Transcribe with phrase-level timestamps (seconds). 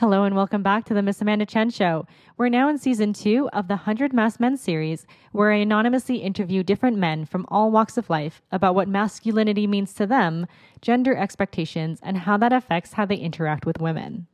[0.00, 2.06] Hello and welcome back to the Miss Amanda Chen Show.
[2.38, 6.62] We're now in season two of the 100 Masked Men series, where I anonymously interview
[6.62, 10.46] different men from all walks of life about what masculinity means to them,
[10.80, 14.26] gender expectations, and how that affects how they interact with women.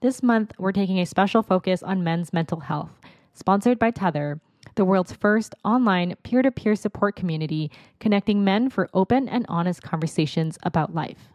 [0.00, 2.98] This month, we're taking a special focus on men's mental health,
[3.34, 4.40] sponsored by Tether,
[4.76, 7.70] the world's first online peer to peer support community
[8.00, 11.28] connecting men for open and honest conversations about life.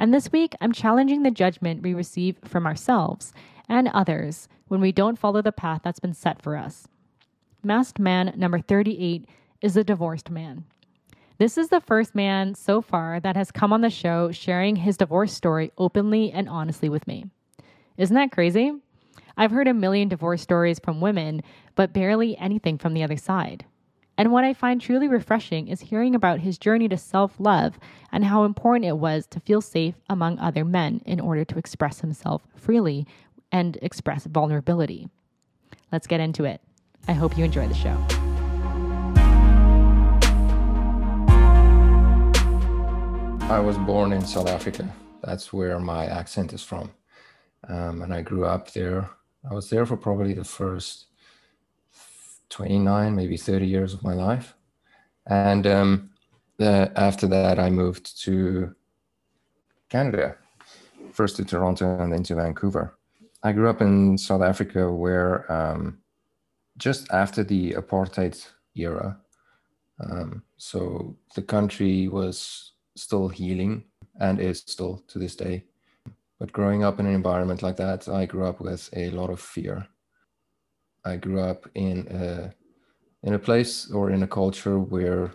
[0.00, 3.34] And this week, I'm challenging the judgment we receive from ourselves
[3.68, 6.88] and others when we don't follow the path that's been set for us.
[7.62, 9.28] Masked man number 38
[9.60, 10.64] is a divorced man.
[11.36, 14.96] This is the first man so far that has come on the show sharing his
[14.96, 17.26] divorce story openly and honestly with me.
[17.98, 18.72] Isn't that crazy?
[19.36, 21.42] I've heard a million divorce stories from women,
[21.74, 23.66] but barely anything from the other side.
[24.20, 27.78] And what I find truly refreshing is hearing about his journey to self love
[28.12, 32.00] and how important it was to feel safe among other men in order to express
[32.02, 33.06] himself freely
[33.50, 35.08] and express vulnerability.
[35.90, 36.60] Let's get into it.
[37.08, 37.96] I hope you enjoy the show.
[43.48, 44.86] I was born in South Africa.
[45.22, 46.90] That's where my accent is from.
[47.66, 49.08] Um, and I grew up there.
[49.50, 51.06] I was there for probably the first
[52.50, 54.54] 29, maybe 30 years of my life.
[55.26, 56.10] And um,
[56.58, 58.74] the, after that, I moved to
[59.88, 60.36] Canada,
[61.12, 62.98] first to Toronto and then to Vancouver.
[63.42, 65.98] I grew up in South Africa, where um,
[66.76, 69.18] just after the apartheid era,
[70.00, 73.84] um, so the country was still healing
[74.18, 75.64] and is still to this day.
[76.38, 79.40] But growing up in an environment like that, I grew up with a lot of
[79.40, 79.86] fear
[81.04, 82.52] I grew up in a
[83.22, 85.32] in a place or in a culture where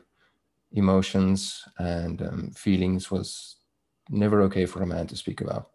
[0.71, 3.57] emotions and um, feelings was
[4.09, 5.71] never okay for a man to speak about.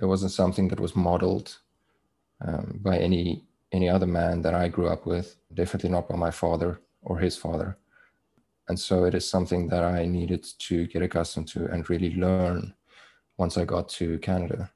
[0.00, 1.58] It wasn't something that was modeled
[2.46, 5.36] um, by any any other man that I grew up with.
[5.52, 7.76] Definitely not by my father or his father.
[8.68, 12.74] And so it is something that I needed to get accustomed to and really learn
[13.36, 14.70] once I got to Canada.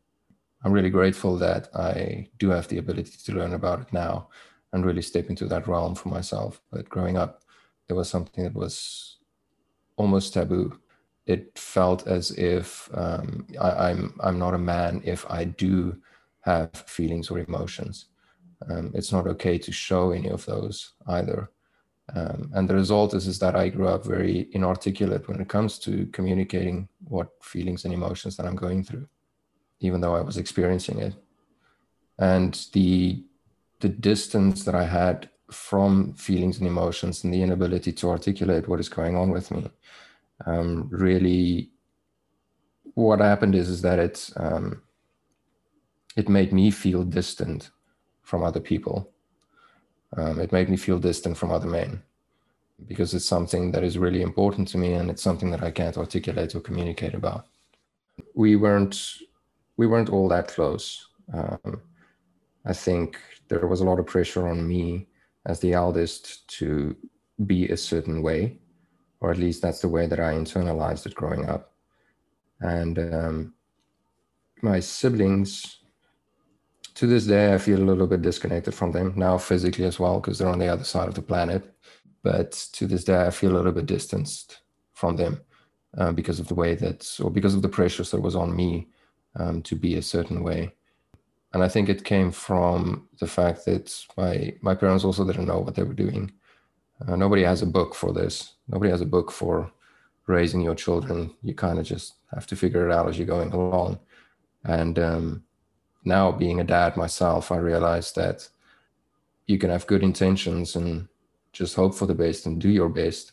[0.64, 4.28] I'm really grateful that I do have the ability to learn about it now
[4.72, 6.60] and really step into that realm for myself.
[6.70, 7.42] But growing up,
[7.88, 9.18] it was something that was
[9.96, 10.78] almost taboo.
[11.26, 15.96] It felt as if um, I, am I'm, I'm not a man if I do
[16.40, 18.06] have feelings or emotions.
[18.68, 21.50] Um, it's not okay to show any of those either.
[22.14, 25.78] Um, and the result is, is that I grew up very inarticulate when it comes
[25.80, 29.08] to communicating what feelings and emotions that I'm going through
[29.82, 31.14] even though I was experiencing it.
[32.18, 33.24] And the
[33.80, 38.80] the distance that I had from feelings and emotions and the inability to articulate what
[38.80, 39.70] is going on with me
[40.46, 41.70] um, really
[42.94, 44.82] what happened is is that it um,
[46.16, 47.70] it made me feel distant
[48.22, 49.10] from other people
[50.16, 52.02] um, it made me feel distant from other men
[52.86, 55.98] because it's something that is really important to me and it's something that i can't
[55.98, 57.46] articulate or communicate about
[58.34, 59.18] we weren't
[59.82, 61.08] we weren't all that close.
[61.34, 61.82] Um,
[62.64, 65.08] I think there was a lot of pressure on me
[65.44, 66.94] as the eldest to
[67.46, 68.58] be a certain way,
[69.20, 71.72] or at least that's the way that I internalized it growing up.
[72.60, 73.54] And um,
[74.62, 75.78] my siblings,
[76.94, 80.20] to this day, I feel a little bit disconnected from them now, physically as well,
[80.20, 81.74] because they're on the other side of the planet.
[82.22, 84.60] But to this day, I feel a little bit distanced
[84.92, 85.40] from them
[85.98, 88.91] uh, because of the way that, or because of the pressures that was on me
[89.36, 90.72] um, to be a certain way.
[91.52, 95.60] And I think it came from the fact that my my parents also didn't know
[95.60, 96.32] what they were doing.
[97.06, 98.54] Uh, nobody has a book for this.
[98.68, 99.70] Nobody has a book for
[100.26, 101.34] raising your children.
[101.42, 103.98] You kind of just have to figure it out as you're going along.
[104.64, 105.44] And um,
[106.04, 108.48] now, being a dad myself, I realize that
[109.46, 111.08] you can have good intentions and
[111.52, 113.32] just hope for the best and do your best,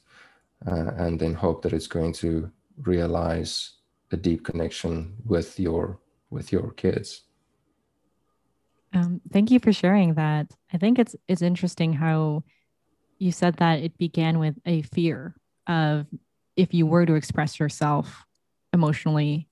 [0.68, 3.79] uh, and then hope that it's going to realize
[4.12, 6.00] a deep connection with your
[6.30, 7.24] with your kids.
[8.94, 10.52] Um, thank you for sharing that.
[10.74, 12.44] I think it's it's interesting how
[13.18, 15.36] you said that it began with a fear
[15.68, 16.08] of
[16.56, 18.26] if you were to express yourself
[18.74, 19.50] emotionally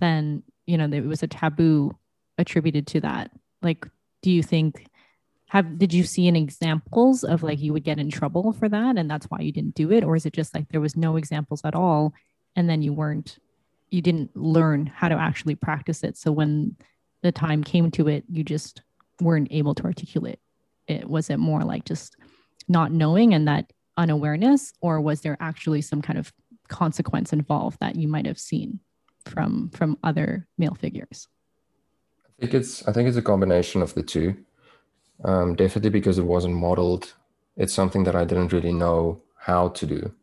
[0.00, 1.96] then you know it was a taboo
[2.38, 3.30] attributed to that.
[3.62, 3.86] Like
[4.22, 4.86] do you think
[5.48, 8.96] have did you see any examples of like you would get in trouble for that
[8.96, 10.04] and that's why you didn't do it?
[10.04, 12.14] Or is it just like there was no examples at all
[12.56, 13.38] and then you weren't
[13.90, 16.16] you didn't learn how to actually practice it.
[16.16, 16.76] So when
[17.22, 18.82] the time came to it, you just
[19.20, 20.38] weren't able to articulate
[20.86, 21.08] it.
[21.08, 22.16] Was it more like just
[22.68, 26.32] not knowing and that unawareness, or was there actually some kind of
[26.68, 28.80] consequence involved that you might have seen
[29.26, 31.28] from from other male figures?
[32.26, 34.36] I think it's I think it's a combination of the two.
[35.24, 37.12] Um, definitely because it wasn't modeled.
[37.56, 40.14] It's something that I didn't really know how to do.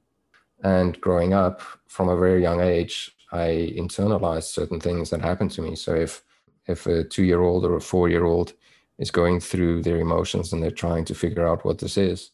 [0.64, 5.62] And growing up from a very young age, I internalize certain things that happen to
[5.62, 5.76] me.
[5.76, 6.24] So if
[6.68, 8.54] if a two year old or a four year old
[8.98, 12.32] is going through their emotions and they're trying to figure out what this is,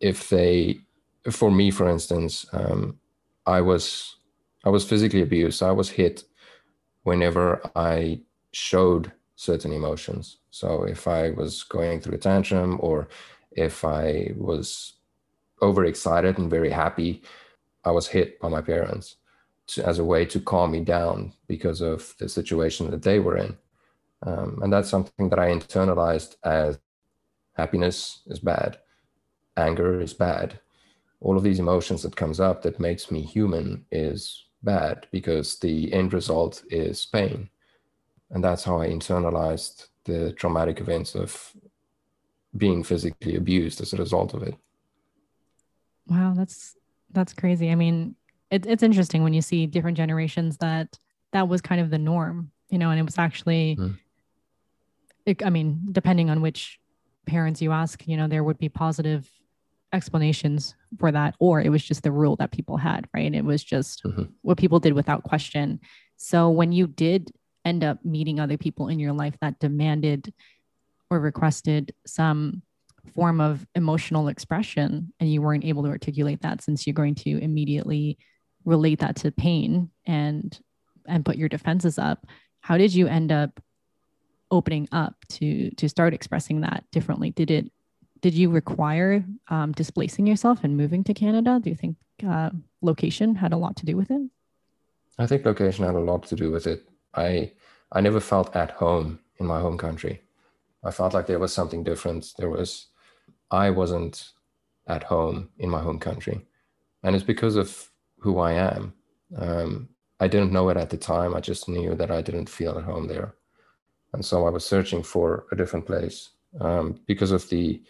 [0.00, 0.80] if they,
[1.30, 2.98] for me, for instance, um,
[3.46, 4.16] I was
[4.64, 5.62] I was physically abused.
[5.62, 6.24] I was hit
[7.02, 8.20] whenever I
[8.52, 10.38] showed certain emotions.
[10.50, 13.08] So if I was going through a tantrum or
[13.50, 14.94] if I was
[15.60, 17.22] overexcited and very happy,
[17.84, 19.16] I was hit by my parents
[19.68, 23.36] to, as a way to calm me down because of the situation that they were
[23.36, 23.56] in.
[24.24, 26.78] Um, and that's something that I internalized as
[27.54, 28.78] happiness is bad,
[29.56, 30.60] anger is bad.
[31.20, 35.92] All of these emotions that comes up that makes me human is bad because the
[35.92, 37.48] end result is pain.
[38.30, 41.52] And that's how I internalized the traumatic events of
[42.56, 44.56] being physically abused as a result of it.
[46.06, 46.76] Wow, that's
[47.10, 47.70] that's crazy.
[47.70, 48.16] I mean,
[48.52, 50.98] it, it's interesting when you see different generations that
[51.32, 53.98] that was kind of the norm, you know, and it was actually, mm.
[55.24, 56.78] it, I mean, depending on which
[57.26, 59.28] parents you ask, you know, there would be positive
[59.94, 63.34] explanations for that, or it was just the rule that people had, right?
[63.34, 64.24] It was just mm-hmm.
[64.42, 65.80] what people did without question.
[66.16, 67.32] So when you did
[67.64, 70.32] end up meeting other people in your life that demanded
[71.10, 72.62] or requested some
[73.14, 77.38] form of emotional expression and you weren't able to articulate that since you're going to
[77.38, 78.18] immediately
[78.64, 80.60] relate that to pain and
[81.06, 82.26] and put your defenses up
[82.62, 83.60] how did you end up
[84.50, 87.30] opening up to to start expressing that differently?
[87.30, 87.70] Did it
[88.20, 91.60] did you require um, displacing yourself and moving to canada?
[91.60, 92.50] Do you think uh,
[92.80, 94.22] location had a lot to do with it?
[95.18, 96.88] I think location had a lot to do with it.
[97.14, 97.52] I
[97.90, 100.22] i never felt at home in my home country.
[100.84, 102.32] I felt like there was something different.
[102.38, 102.86] There was
[103.50, 104.30] i wasn't
[104.86, 106.46] at home in my home country.
[107.02, 107.90] And it's because of
[108.22, 108.94] who I am.
[109.36, 109.88] Um,
[110.20, 111.34] I didn't know it at the time.
[111.34, 113.34] I just knew that I didn't feel at home there,
[114.12, 116.30] and so I was searching for a different place
[116.60, 117.82] um, because of the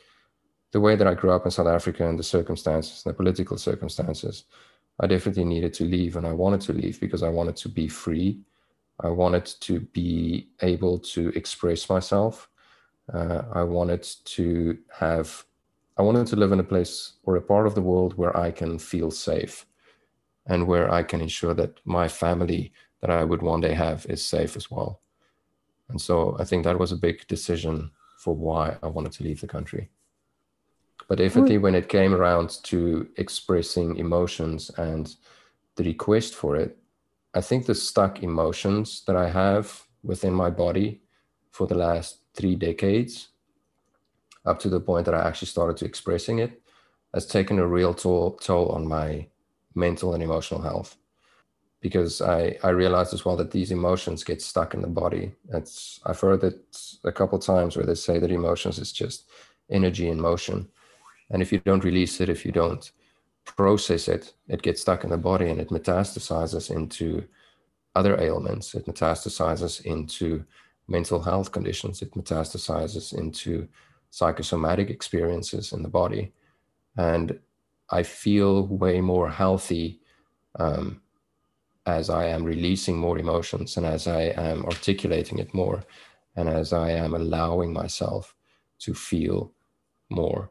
[0.72, 4.44] the way that I grew up in South Africa and the circumstances, the political circumstances.
[5.00, 7.88] I definitely needed to leave, and I wanted to leave because I wanted to be
[7.88, 8.40] free.
[9.00, 12.48] I wanted to be able to express myself.
[13.12, 15.44] Uh, I wanted to have,
[15.98, 18.50] I wanted to live in a place or a part of the world where I
[18.50, 19.66] can feel safe
[20.46, 24.24] and where I can ensure that my family that I would one day have is
[24.24, 25.00] safe as well.
[25.88, 29.40] And so I think that was a big decision for why I wanted to leave
[29.40, 29.90] the country.
[31.08, 31.62] But definitely mm.
[31.62, 35.14] when it came around to expressing emotions and
[35.76, 36.78] the request for it,
[37.34, 41.02] I think the stuck emotions that I have within my body
[41.50, 43.28] for the last three decades,
[44.44, 46.62] up to the point that I actually started to expressing it,
[47.12, 49.26] has taken a real toll, toll on my
[49.74, 50.96] mental and emotional health
[51.80, 55.34] because I, I realized as well that these emotions get stuck in the body.
[55.52, 56.60] It's I've heard it
[57.04, 59.28] a couple times where they say that emotions is just
[59.68, 60.68] energy in motion.
[61.30, 62.90] And if you don't release it, if you don't
[63.44, 67.24] process it, it gets stuck in the body and it metastasizes into
[67.96, 68.74] other ailments.
[68.74, 70.44] It metastasizes into
[70.86, 72.00] mental health conditions.
[72.00, 73.66] It metastasizes into
[74.10, 76.32] psychosomatic experiences in the body.
[76.96, 77.38] And
[77.92, 80.00] I feel way more healthy
[80.58, 81.02] um,
[81.86, 85.84] as I am releasing more emotions and as I am articulating it more
[86.36, 88.34] and as I am allowing myself
[88.80, 89.52] to feel
[90.10, 90.50] more.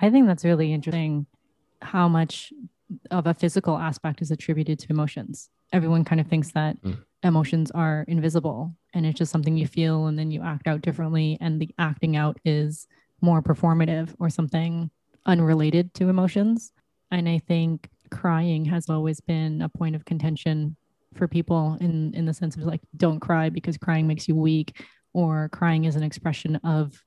[0.00, 1.26] I think that's really interesting
[1.82, 2.52] how much
[3.10, 5.50] of a physical aspect is attributed to emotions.
[5.72, 6.98] Everyone kind of thinks that mm.
[7.22, 11.38] emotions are invisible and it's just something you feel and then you act out differently
[11.40, 12.86] and the acting out is
[13.20, 14.90] more performative or something
[15.26, 16.72] unrelated to emotions.
[17.10, 20.76] And I think crying has always been a point of contention
[21.14, 24.80] for people in in the sense of like don't cry because crying makes you weak
[25.12, 27.02] or crying is an expression of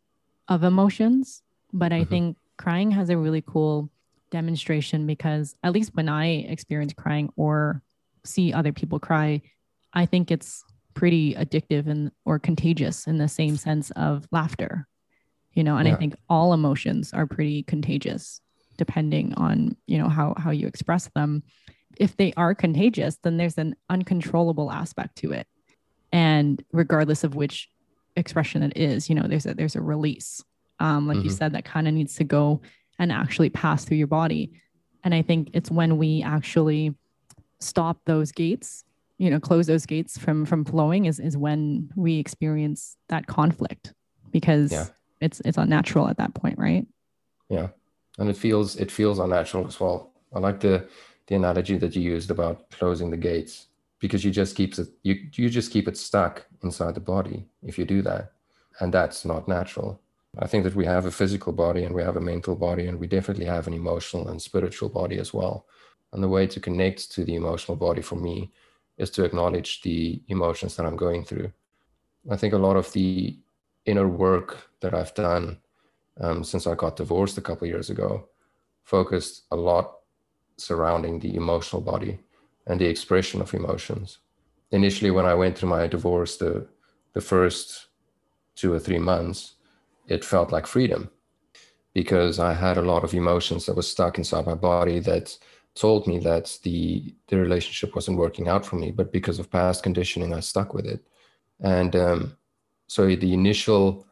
[0.50, 1.42] of emotions
[1.72, 2.10] but i mm-hmm.
[2.10, 3.90] think crying has a really cool
[4.30, 7.82] demonstration because at least when i experience crying or
[8.26, 9.42] see other people cry
[9.94, 14.88] i think it's pretty addictive and or contagious in the same sense of laughter
[15.54, 15.94] you know and yeah.
[15.94, 18.42] i think all emotions are pretty contagious
[18.78, 21.44] depending on you know how how you express them
[21.98, 25.48] if they are contagious then there's an uncontrollable aspect to it
[26.12, 27.70] and regardless of which
[28.16, 30.44] expression it is you know there's a there's a release
[30.80, 31.26] um like mm-hmm.
[31.26, 32.62] you said that kind of needs to go
[33.00, 34.52] and actually pass through your body
[35.04, 36.94] and i think it's when we actually
[37.60, 38.84] stop those gates
[39.18, 43.94] you know close those gates from from flowing is is when we experience that conflict
[44.32, 44.86] because yeah.
[45.24, 46.86] It's it's unnatural at that point right?
[47.50, 47.70] Yeah.
[48.20, 50.12] And it feels it feels unnatural as well.
[50.34, 50.88] I like the
[51.28, 53.68] the analogy that you used about closing the gates
[54.00, 57.78] because you just keeps it you you just keep it stuck inside the body if
[57.78, 58.34] you do that.
[58.80, 60.00] And that's not natural.
[60.40, 63.00] I think that we have a physical body and we have a mental body and
[63.00, 65.68] we definitely have an emotional and spiritual body as well.
[66.12, 68.52] And the way to connect to the emotional body for me
[68.98, 71.52] is to acknowledge the emotions that i'm going through.
[72.32, 73.38] I think a lot of the
[73.86, 75.58] inner work that i've done
[76.22, 78.28] um, since i got divorced a couple years ago
[78.84, 79.96] focused a lot
[80.58, 82.20] surrounding the emotional body
[82.68, 84.20] and the expression of emotions.
[84.72, 86.68] Initially, when I went through my divorce, the,
[87.14, 87.88] the first
[88.56, 89.56] two or three months,
[90.08, 91.10] it felt like freedom
[91.94, 95.38] because I had a lot of emotions that was stuck inside my body that
[95.76, 98.92] told me that the the relationship wasn't working out for me.
[98.92, 101.02] But because of past conditioning, I stuck with it.
[101.60, 102.38] And um,
[102.94, 104.06] so the initial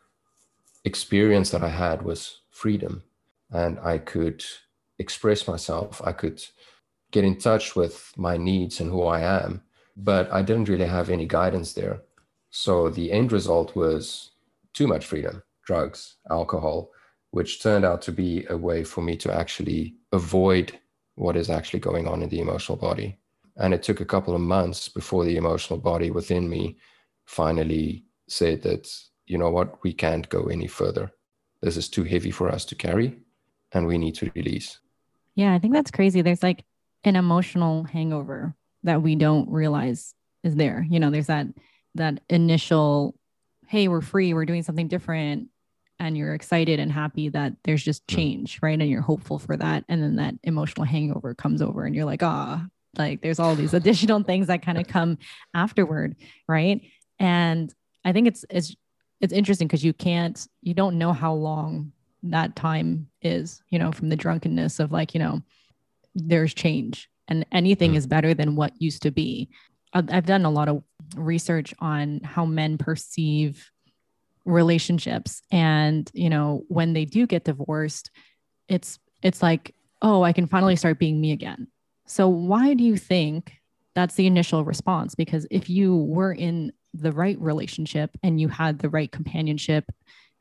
[0.85, 3.03] experience that I had was freedom,
[3.51, 4.43] and I could
[4.97, 6.01] express myself.
[6.03, 6.43] I could
[7.11, 9.61] get in touch with my needs and who I am,
[9.95, 12.01] but I didn't really have any guidance there.
[12.49, 14.31] So the end result was
[14.73, 16.89] too much freedom, drugs, alcohol,
[17.29, 20.79] which turned out to be a way for me to actually avoid
[21.13, 23.19] what is actually going on in the emotional body.
[23.57, 26.77] And it took a couple of months before the emotional body within me
[27.25, 28.91] finally said that,
[29.25, 31.11] you know what, we can't go any further.
[31.61, 33.17] This is too heavy for us to carry
[33.71, 34.79] and we need to release.
[35.35, 36.21] Yeah, I think that's crazy.
[36.21, 36.63] There's like
[37.03, 40.85] an emotional hangover that we don't realize is there.
[40.89, 41.47] You know, there's that
[41.95, 43.15] that initial,
[43.67, 45.49] hey, we're free, we're doing something different,
[45.99, 48.15] and you're excited and happy that there's just hmm.
[48.15, 48.79] change, right?
[48.79, 49.85] And you're hopeful for that.
[49.87, 52.65] And then that emotional hangover comes over and you're like, ah,
[52.97, 55.17] like there's all these additional things that kind of come
[55.53, 56.15] afterward,
[56.47, 56.81] right?
[57.19, 57.73] And
[58.03, 58.75] I think it's it's
[59.19, 61.91] it's interesting because you can't you don't know how long
[62.23, 65.41] that time is, you know, from the drunkenness of like, you know,
[66.13, 67.95] there's change and anything mm.
[67.95, 69.49] is better than what used to be.
[69.93, 70.83] I've done a lot of
[71.15, 73.69] research on how men perceive
[74.45, 78.09] relationships and you know when they do get divorced
[78.67, 81.67] it's it's like oh i can finally start being me again
[82.07, 83.53] so why do you think
[83.93, 88.79] that's the initial response because if you were in the right relationship and you had
[88.79, 89.85] the right companionship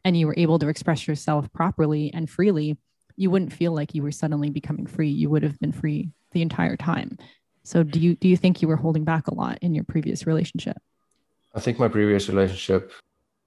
[0.04, 2.76] and you were able to express yourself properly and freely
[3.21, 5.11] you wouldn't feel like you were suddenly becoming free.
[5.11, 7.19] You would have been free the entire time.
[7.64, 10.26] So do you do you think you were holding back a lot in your previous
[10.26, 10.78] relationship?
[11.54, 12.92] I think my previous relationship,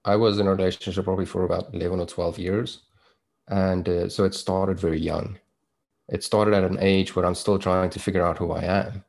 [0.05, 2.81] I was in a relationship probably for about 11 or 12 years.
[3.47, 5.39] And uh, so it started very young.
[6.07, 9.03] It started at an age where I'm still trying to figure out who I am.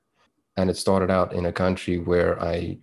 [0.57, 2.79] And it started out in a country where I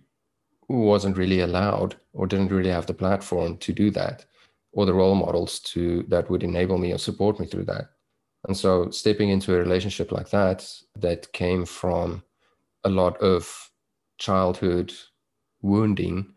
[0.78, 4.24] wasn't really allowed or didn't really have the platform to do that
[4.72, 7.90] or the role models to that would enable me or support me through that.
[8.48, 12.22] And so stepping into a relationship like that that came from
[12.84, 13.70] a lot of
[14.18, 14.92] childhood
[15.60, 16.34] wounding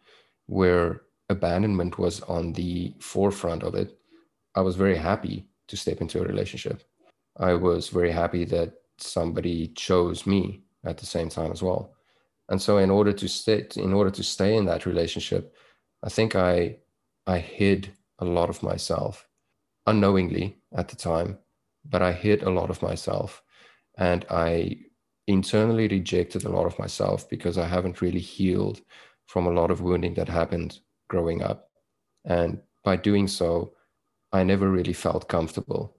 [0.47, 3.97] where abandonment was on the forefront of it
[4.55, 6.83] i was very happy to step into a relationship.
[7.37, 11.94] I was very happy that somebody chose me at the same time as well
[12.49, 15.55] and so in order to stay in order to stay in that relationship
[16.03, 16.75] i think i
[17.27, 19.27] i hid a lot of myself
[19.85, 21.37] unknowingly at the time,
[21.87, 23.41] but I hid a lot of myself
[23.97, 24.79] and I
[25.27, 28.81] internally rejected a lot of myself because I haven't really healed
[29.27, 31.69] from a lot of wounding that happened growing up.
[32.25, 33.73] And by doing so,
[34.31, 35.97] I never really felt comfortable.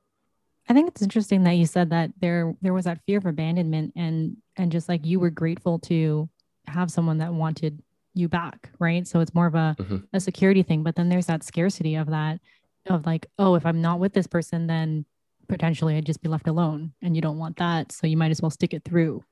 [0.68, 3.92] I think it's interesting that you said that there there was that fear of abandonment
[3.94, 6.28] and and just like you were grateful to
[6.68, 7.82] have someone that wanted
[8.14, 9.06] you back, right?
[9.06, 9.96] So it's more of a, mm-hmm.
[10.12, 10.82] a security thing.
[10.82, 12.40] But then there's that scarcity of that,
[12.86, 15.04] of like, oh, if I'm not with this person, then
[15.48, 16.92] potentially I'd just be left alone.
[17.02, 17.92] And you don't want that.
[17.92, 19.22] So you might as well stick it through.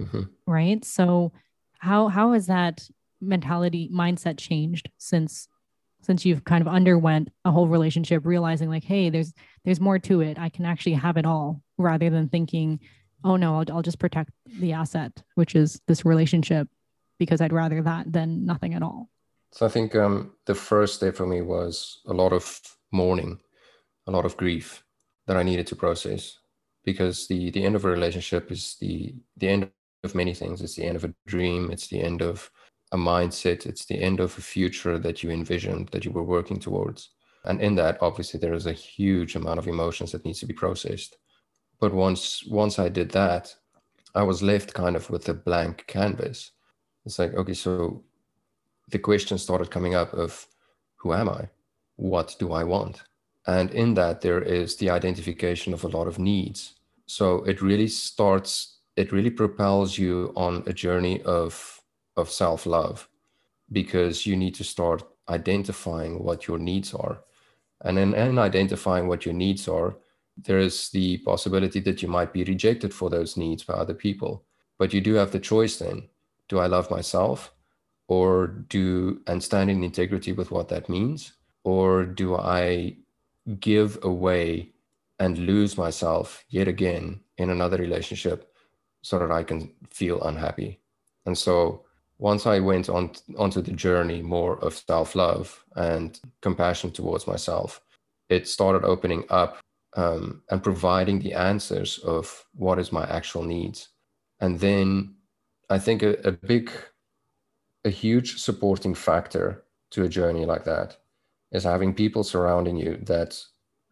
[0.00, 0.22] Mm-hmm.
[0.46, 0.84] Right.
[0.84, 1.32] So
[1.78, 2.88] how how has that
[3.20, 5.48] mentality mindset changed since
[6.02, 9.32] since you've kind of underwent a whole relationship realizing like hey there's
[9.64, 12.78] there's more to it i can actually have it all rather than thinking
[13.26, 14.30] oh no I'll, I'll just protect
[14.60, 16.68] the asset which is this relationship
[17.18, 19.08] because I'd rather that than nothing at all.
[19.52, 22.60] So I think um, the first day for me was a lot of
[22.92, 23.40] mourning,
[24.06, 24.84] a lot of grief
[25.26, 26.38] that I needed to process
[26.84, 29.70] because the the end of a relationship is the the end
[30.04, 30.60] of many things.
[30.60, 31.70] It's the end of a dream.
[31.70, 32.50] It's the end of
[32.92, 33.66] a mindset.
[33.66, 37.10] It's the end of a future that you envisioned that you were working towards.
[37.44, 40.54] And in that, obviously, there is a huge amount of emotions that needs to be
[40.54, 41.16] processed.
[41.80, 43.54] But once once I did that,
[44.14, 46.52] I was left kind of with a blank canvas
[47.04, 48.02] It's like, okay, so
[48.90, 50.46] the question started coming up of
[50.96, 51.48] who am I?
[51.96, 53.02] What do I want?
[53.46, 56.74] And in that, there is the identification of a lot of needs.
[57.06, 61.80] So it really starts, it really propels you on a journey of,
[62.16, 63.08] of self love
[63.72, 67.20] because you need to start identifying what your needs are.
[67.82, 69.96] And in, in identifying what your needs are,
[70.36, 74.44] there is the possibility that you might be rejected for those needs by other people.
[74.78, 76.08] But you do have the choice then
[76.48, 77.52] do I love myself
[78.08, 81.32] or do and stand in integrity with what that means?
[81.64, 82.96] Or do I
[83.58, 84.70] give away
[85.18, 88.52] and lose myself yet again in another relationship
[89.02, 90.80] so that I can feel unhappy?
[91.24, 91.84] And so
[92.18, 97.80] once I went on onto the journey more of self-love and compassion towards myself,
[98.28, 99.58] it started opening up
[99.96, 103.88] um, and providing the answers of what is my actual needs.
[104.40, 105.14] And then
[105.70, 106.70] I think a, a big,
[107.84, 110.96] a huge supporting factor to a journey like that
[111.52, 113.40] is having people surrounding you that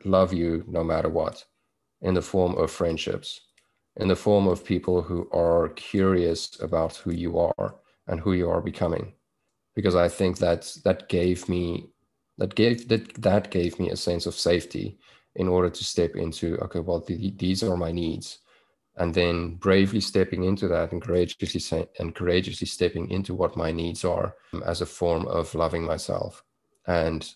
[0.04, 1.44] love you no matter what
[2.02, 3.40] in the form of friendships,
[3.96, 8.50] in the form of people who are curious about who you are and who you
[8.50, 9.14] are becoming
[9.74, 11.88] because i think that that gave me
[12.38, 14.98] that gave that that gave me a sense of safety
[15.36, 18.38] in order to step into okay well the, these are my needs.
[18.96, 23.72] And then bravely stepping into that and courageously say, and courageously stepping into what my
[23.72, 26.44] needs are um, as a form of loving myself
[26.86, 27.28] and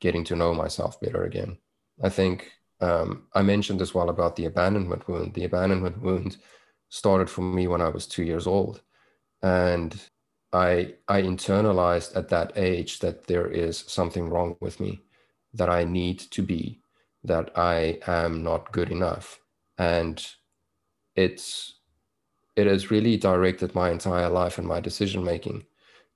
[0.00, 1.56] getting to know myself better again.
[2.02, 5.34] I think um, i mentioned as well about the abandonment wound.
[5.34, 6.36] The abandonment wound
[6.88, 8.82] started for me when i was two years old.
[9.42, 9.94] And
[10.52, 15.02] I I internalized at that age that there is something wrong with me,
[15.52, 16.80] that I need to be,
[17.24, 19.40] that I am not good enough,
[19.78, 20.24] and
[21.16, 21.74] it's
[22.56, 25.64] it has really directed my entire life and my decision making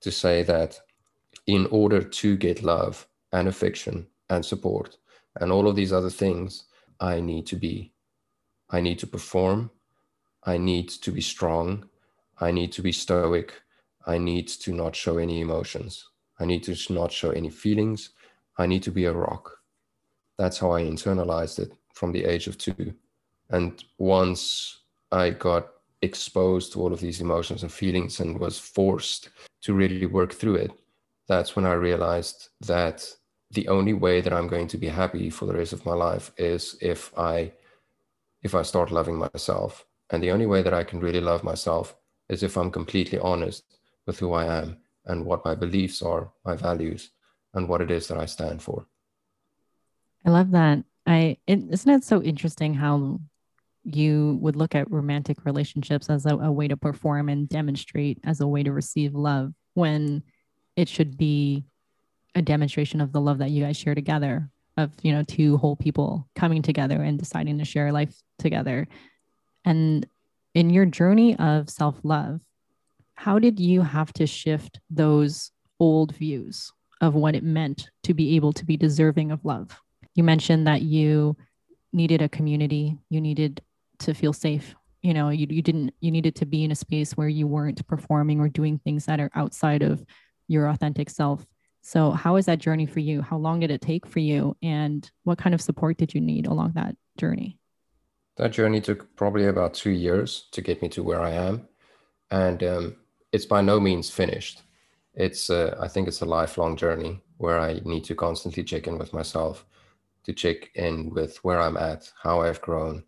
[0.01, 0.79] to say that
[1.47, 4.97] in order to get love and affection and support
[5.39, 6.65] and all of these other things,
[6.99, 7.93] I need to be.
[8.69, 9.71] I need to perform.
[10.43, 11.89] I need to be strong.
[12.39, 13.53] I need to be stoic.
[14.05, 16.07] I need to not show any emotions.
[16.39, 18.11] I need to not show any feelings.
[18.57, 19.58] I need to be a rock.
[20.39, 22.93] That's how I internalized it from the age of two.
[23.49, 24.79] And once
[25.11, 25.67] I got
[26.01, 29.31] exposed to all of these emotions and feelings and was forced
[29.63, 30.71] to really work through it,
[31.27, 33.05] that's when I realized that
[33.51, 36.31] the only way that I'm going to be happy for the rest of my life
[36.37, 37.51] is if I
[38.41, 39.85] if I start loving myself.
[40.09, 41.97] And the only way that I can really love myself
[42.29, 43.63] is if I'm completely honest
[44.07, 47.11] with who I am and what my beliefs are, my values,
[47.53, 48.85] and what it is that I stand for.
[50.29, 50.83] I love that.
[51.07, 53.19] I is isn't it so interesting how
[53.83, 58.39] you would look at romantic relationships as a, a way to perform and demonstrate as
[58.39, 60.21] a way to receive love when
[60.75, 61.65] it should be
[62.35, 65.75] a demonstration of the love that you guys share together of you know two whole
[65.75, 68.87] people coming together and deciding to share life together
[69.65, 70.05] and
[70.53, 72.39] in your journey of self-love
[73.15, 78.35] how did you have to shift those old views of what it meant to be
[78.35, 79.81] able to be deserving of love?
[80.15, 81.37] You mentioned that you
[81.93, 83.61] needed a community, you needed
[83.99, 84.75] to feel safe.
[85.01, 87.85] You know, you, you didn't, you needed to be in a space where you weren't
[87.87, 90.03] performing or doing things that are outside of
[90.47, 91.45] your authentic self.
[91.81, 93.21] So, how was that journey for you?
[93.21, 94.57] How long did it take for you?
[94.61, 97.57] And what kind of support did you need along that journey?
[98.35, 101.67] That journey took probably about two years to get me to where I am.
[102.31, 102.95] And um,
[103.31, 104.63] it's by no means finished.
[105.13, 108.97] It's uh, I think it's a lifelong journey where I need to constantly check in
[108.97, 109.65] with myself,
[110.29, 113.03] to check in with where I'm at, how I've grown,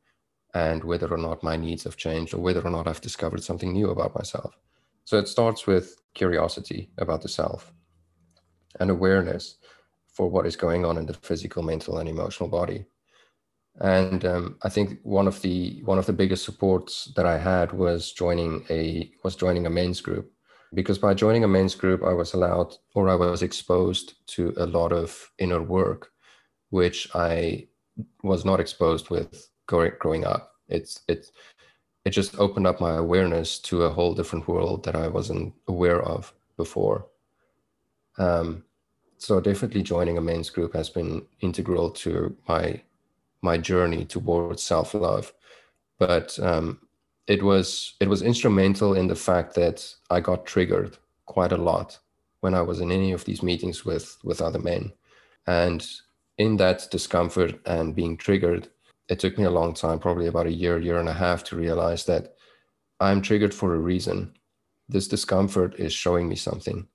[0.55, 3.71] and whether or not my needs have changed or whether or not I've discovered something
[3.71, 4.57] new about myself.
[5.05, 7.71] So it starts with curiosity about the self
[8.79, 9.57] and awareness
[10.07, 12.86] for what is going on in the physical, mental, and emotional body.
[13.79, 17.71] And um, I think one of the one of the biggest supports that I had
[17.71, 20.31] was joining a was joining a men's group,
[20.73, 24.65] because by joining a men's group, I was allowed or I was exposed to a
[24.65, 26.12] lot of inner work,
[26.71, 27.67] which I
[28.23, 30.55] was not exposed with growing up.
[30.67, 31.31] It's it
[32.05, 36.01] it just opened up my awareness to a whole different world that I wasn't aware
[36.01, 37.05] of before.
[38.17, 38.63] Um,
[39.17, 42.81] so definitely joining a men's group has been integral to my
[43.41, 45.34] my journey towards self love.
[45.99, 46.79] But um,
[47.27, 51.99] it was it was instrumental in the fact that I got triggered quite a lot
[52.39, 54.91] when I was in any of these meetings with with other men,
[55.45, 55.86] and
[56.41, 58.67] in that discomfort and being triggered,
[59.10, 61.56] it took me a long time, probably about a year, year and a half, to
[61.56, 62.34] realize that
[62.99, 64.34] I'm triggered for a reason,
[64.89, 66.88] this discomfort is showing me something.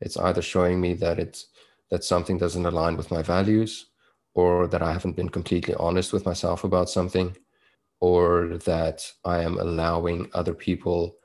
[0.00, 1.48] It's either showing me that it's
[1.90, 3.90] that something doesn't align with my values,
[4.34, 7.36] or that I haven't been completely honest with myself about something,
[8.00, 11.16] or that I am allowing other people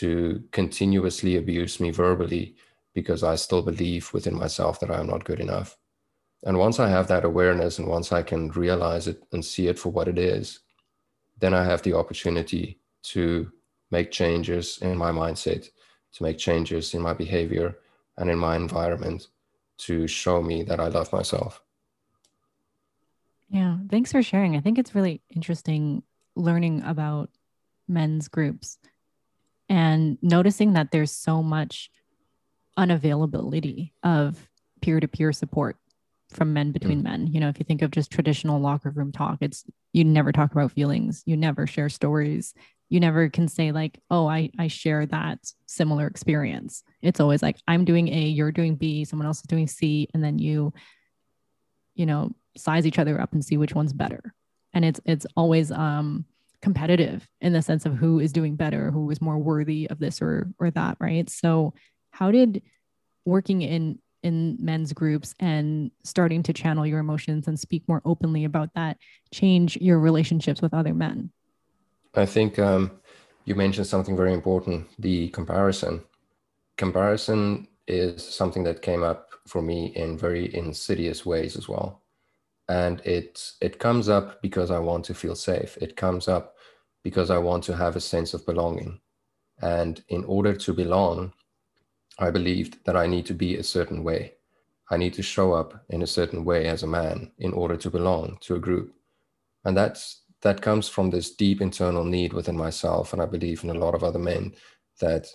[0.00, 2.56] to continuously abuse me verbally
[2.94, 5.78] because I still believe within myself that I am not good enough.
[6.44, 9.78] And once I have that awareness and once I can realize it and see it
[9.78, 10.60] for what it is,
[11.40, 13.50] then I have the opportunity to
[13.90, 15.68] make changes in my mindset,
[16.12, 17.78] to make changes in my behavior
[18.16, 19.28] and in my environment
[19.78, 21.62] to show me that I love myself.
[23.48, 24.56] Yeah, thanks for sharing.
[24.56, 26.02] I think it's really interesting
[26.36, 27.30] learning about
[27.88, 28.78] men's groups
[29.68, 31.90] and noticing that there's so much
[32.76, 34.48] unavailability of
[34.80, 35.76] peer to peer support
[36.30, 37.04] from men between mm.
[37.04, 37.26] men.
[37.28, 40.52] You know, if you think of just traditional locker room talk, it's you never talk
[40.52, 42.54] about feelings, you never share stories,
[42.88, 47.56] you never can say like, "Oh, I I share that similar experience." It's always like
[47.66, 50.72] I'm doing A, you're doing B, someone else is doing C, and then you
[51.98, 54.34] you know, size each other up and see which one's better.
[54.72, 56.24] And it's it's always um
[56.62, 60.22] competitive in the sense of who is doing better, who is more worthy of this
[60.22, 61.28] or or that, right?
[61.28, 61.74] So,
[62.10, 62.62] how did
[63.24, 68.44] working in in men's groups and starting to channel your emotions and speak more openly
[68.44, 68.98] about that
[69.32, 71.30] change your relationships with other men?
[72.14, 73.00] I think um,
[73.44, 76.02] you mentioned something very important the comparison.
[76.76, 82.02] Comparison is something that came up for me in very insidious ways as well.
[82.68, 85.78] And it, it comes up because I want to feel safe.
[85.80, 86.54] It comes up
[87.02, 89.00] because I want to have a sense of belonging.
[89.62, 91.32] And in order to belong,
[92.20, 94.34] I believed that I need to be a certain way.
[94.90, 97.90] I need to show up in a certain way as a man in order to
[97.90, 98.92] belong to a group.
[99.64, 103.70] And that's that comes from this deep internal need within myself and I believe in
[103.70, 104.54] a lot of other men
[105.00, 105.26] that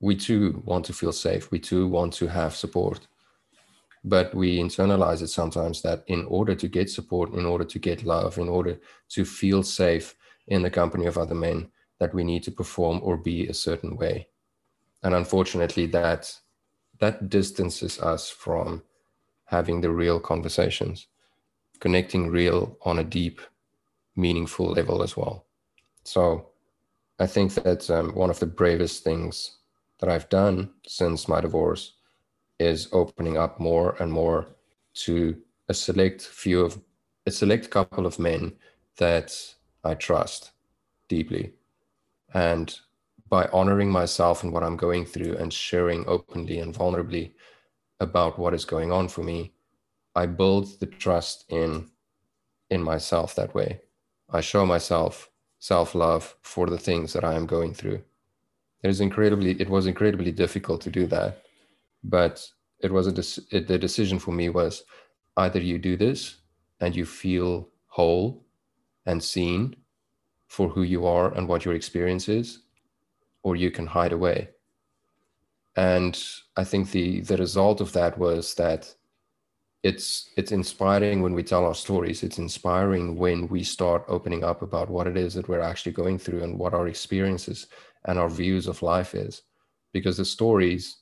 [0.00, 1.50] we too want to feel safe.
[1.50, 3.06] We too want to have support.
[4.04, 8.04] But we internalize it sometimes that in order to get support, in order to get
[8.04, 8.78] love, in order
[9.10, 10.14] to feel safe
[10.46, 13.96] in the company of other men, that we need to perform or be a certain
[13.96, 14.28] way
[15.02, 16.38] and unfortunately that
[17.00, 18.82] that distances us from
[19.44, 21.06] having the real conversations
[21.80, 23.40] connecting real on a deep
[24.16, 25.46] meaningful level as well.
[26.04, 26.50] So
[27.20, 29.58] i think that um, one of the bravest things
[29.98, 31.94] that i've done since my divorce
[32.60, 34.46] is opening up more and more
[34.94, 35.36] to
[35.68, 36.80] a select few of
[37.26, 38.52] a select couple of men
[38.96, 39.32] that
[39.84, 40.52] i trust
[41.08, 41.52] deeply.
[42.32, 42.78] And
[43.28, 47.32] by honoring myself and what I'm going through and sharing openly and vulnerably
[48.00, 49.52] about what is going on for me,
[50.14, 51.90] I build the trust in
[52.70, 53.80] in myself that way.
[54.30, 58.02] I show myself self-love for the things that I am going through.
[58.82, 61.42] It is incredibly it was incredibly difficult to do that,
[62.04, 62.48] but
[62.80, 64.84] it was a it, the decision for me was
[65.36, 66.36] either you do this
[66.80, 68.44] and you feel whole
[69.06, 69.74] and seen
[70.46, 72.60] for who you are and what your experience is
[73.42, 74.50] or you can hide away.
[75.76, 76.20] And
[76.56, 78.94] I think the the result of that was that
[79.82, 82.22] it's it's inspiring when we tell our stories.
[82.22, 86.18] It's inspiring when we start opening up about what it is that we're actually going
[86.18, 87.68] through and what our experiences
[88.06, 89.42] and our views of life is.
[89.92, 90.98] Because the stories,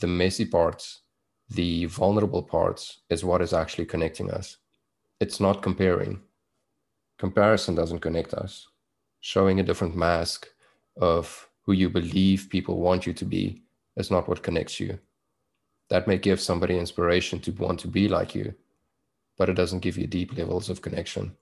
[0.00, 1.02] the messy parts,
[1.50, 4.56] the vulnerable parts is what is actually connecting us.
[5.20, 6.20] It's not comparing.
[7.18, 8.66] Comparison doesn't connect us.
[9.20, 10.48] Showing a different mask
[11.00, 13.62] of who you believe people want you to be
[13.96, 14.98] is not what connects you.
[15.90, 18.54] That may give somebody inspiration to want to be like you,
[19.36, 21.36] but it doesn't give you deep levels of connection.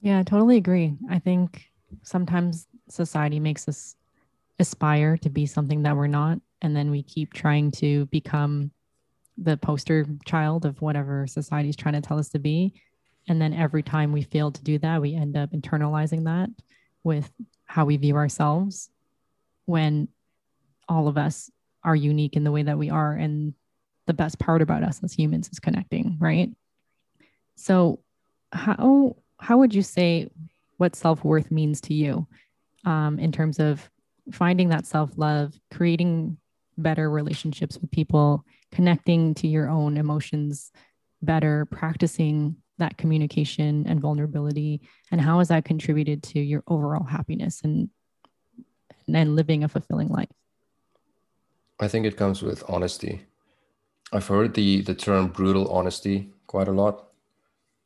[0.00, 0.94] Yeah, I totally agree.
[1.10, 1.64] I think
[2.02, 3.96] sometimes society makes us
[4.58, 6.38] aspire to be something that we're not.
[6.62, 8.70] And then we keep trying to become
[9.36, 12.74] the poster child of whatever society is trying to tell us to be.
[13.28, 16.50] And then every time we fail to do that, we end up internalizing that
[17.02, 17.30] with
[17.74, 18.88] how we view ourselves
[19.64, 20.06] when
[20.88, 21.50] all of us
[21.82, 23.52] are unique in the way that we are and
[24.06, 26.50] the best part about us as humans is connecting right?
[27.56, 27.98] So
[28.52, 30.30] how how would you say
[30.76, 32.28] what self-worth means to you
[32.84, 33.90] um, in terms of
[34.30, 36.36] finding that self-love creating
[36.78, 40.70] better relationships with people connecting to your own emotions
[41.22, 47.60] better practicing that communication and vulnerability and how has that contributed to your overall happiness
[47.62, 47.90] and
[49.06, 50.30] and living a fulfilling life?
[51.78, 53.22] I think it comes with honesty.
[54.12, 57.10] I've heard the the term brutal honesty quite a lot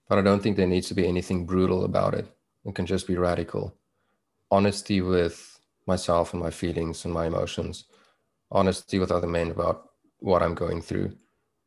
[0.08, 2.26] but i don't think there needs to be anything brutal about it.
[2.64, 3.74] It can just be radical.
[4.50, 7.84] Honesty with myself and my feelings and my emotions,
[8.50, 11.16] honesty with other men about what I'm going through.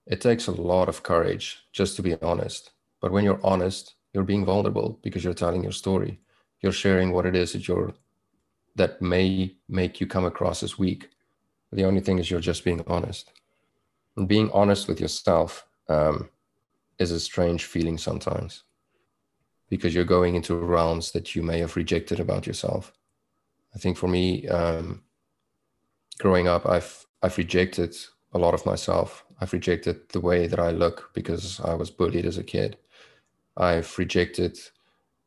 [0.07, 2.71] It takes a lot of courage just to be honest.
[3.01, 6.19] But when you're honest, you're being vulnerable because you're telling your story.
[6.61, 7.93] You're sharing what it is that you're
[8.75, 11.09] that may make you come across as weak.
[11.73, 13.33] The only thing is you're just being honest.
[14.15, 16.29] And being honest with yourself um,
[16.97, 18.63] is a strange feeling sometimes
[19.69, 22.93] because you're going into realms that you may have rejected about yourself.
[23.73, 25.01] I think for me, um,
[26.19, 27.95] growing up, I've I've rejected
[28.33, 29.25] a lot of myself.
[29.39, 32.77] I've rejected the way that I look because I was bullied as a kid.
[33.57, 34.57] I've rejected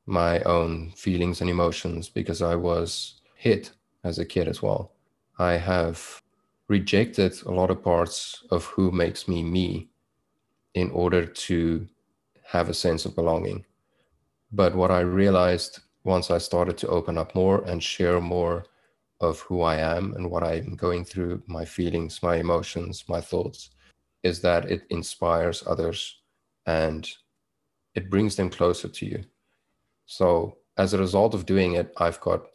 [0.07, 4.93] my own feelings and emotions because I was hit as a kid as well.
[5.39, 6.23] I have
[6.69, 9.89] rejected a lot of parts of who makes me me
[10.75, 11.87] in order to
[12.45, 13.65] have a sense of belonging.
[14.53, 18.65] But what I realized once I started to open up more and share more
[19.21, 23.71] of who I am and what I'm going through, my feelings, my emotions, my thoughts,
[24.23, 26.21] is that it inspires others
[26.67, 27.11] and
[27.95, 29.25] it brings them closer to you.
[30.07, 32.47] So, as a result of doing it, I've got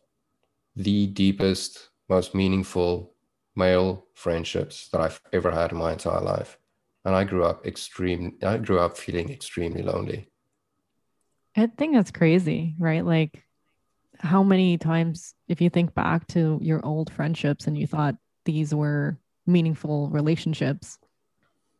[0.76, 3.14] the deepest, most meaningful
[3.56, 6.58] male friendships that I've ever had in my entire life.
[7.06, 10.30] And I grew up extreme I grew up feeling extremely lonely.
[11.56, 13.06] I think that's crazy, right?
[13.06, 13.44] Like
[14.20, 18.74] how many times if you think back to your old friendships and you thought these
[18.76, 20.98] were meaningful relationships,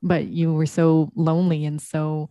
[0.02, 2.30] but you were so lonely and so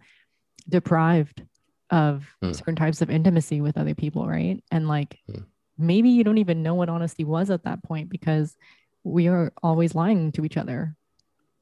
[0.68, 1.42] deprived
[1.90, 2.54] of mm.
[2.54, 4.62] certain types of intimacy with other people, right?
[4.70, 5.44] And like mm.
[5.78, 8.56] maybe you don't even know what honesty was at that point because
[9.04, 10.94] we are always lying to each other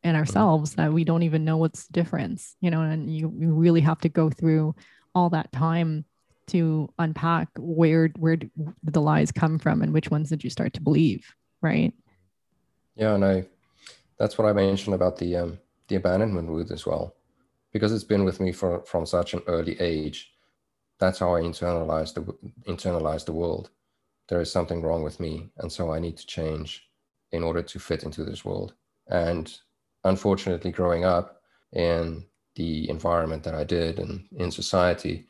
[0.02, 0.20] and hmm.
[0.20, 0.76] ourselves mm.
[0.76, 4.00] that we don't even know what's the difference, you know, and you, you really have
[4.00, 4.74] to go through
[5.14, 6.04] all that time
[6.48, 8.38] to unpack where where
[8.84, 11.92] the lies come from and which ones did you start to believe, right?
[12.94, 13.46] Yeah, and I
[14.18, 17.15] that's what I mentioned about the um the abandonment wound as well
[17.76, 20.32] because it's been with me for, from such an early age.
[20.98, 22.22] That's how I internalize the
[22.66, 23.68] internalize the world.
[24.28, 26.88] There is something wrong with me, and so I need to change
[27.32, 28.72] in order to fit into this world.
[29.08, 29.54] And
[30.04, 31.42] unfortunately, growing up
[31.74, 35.26] in the environment that I did and in society,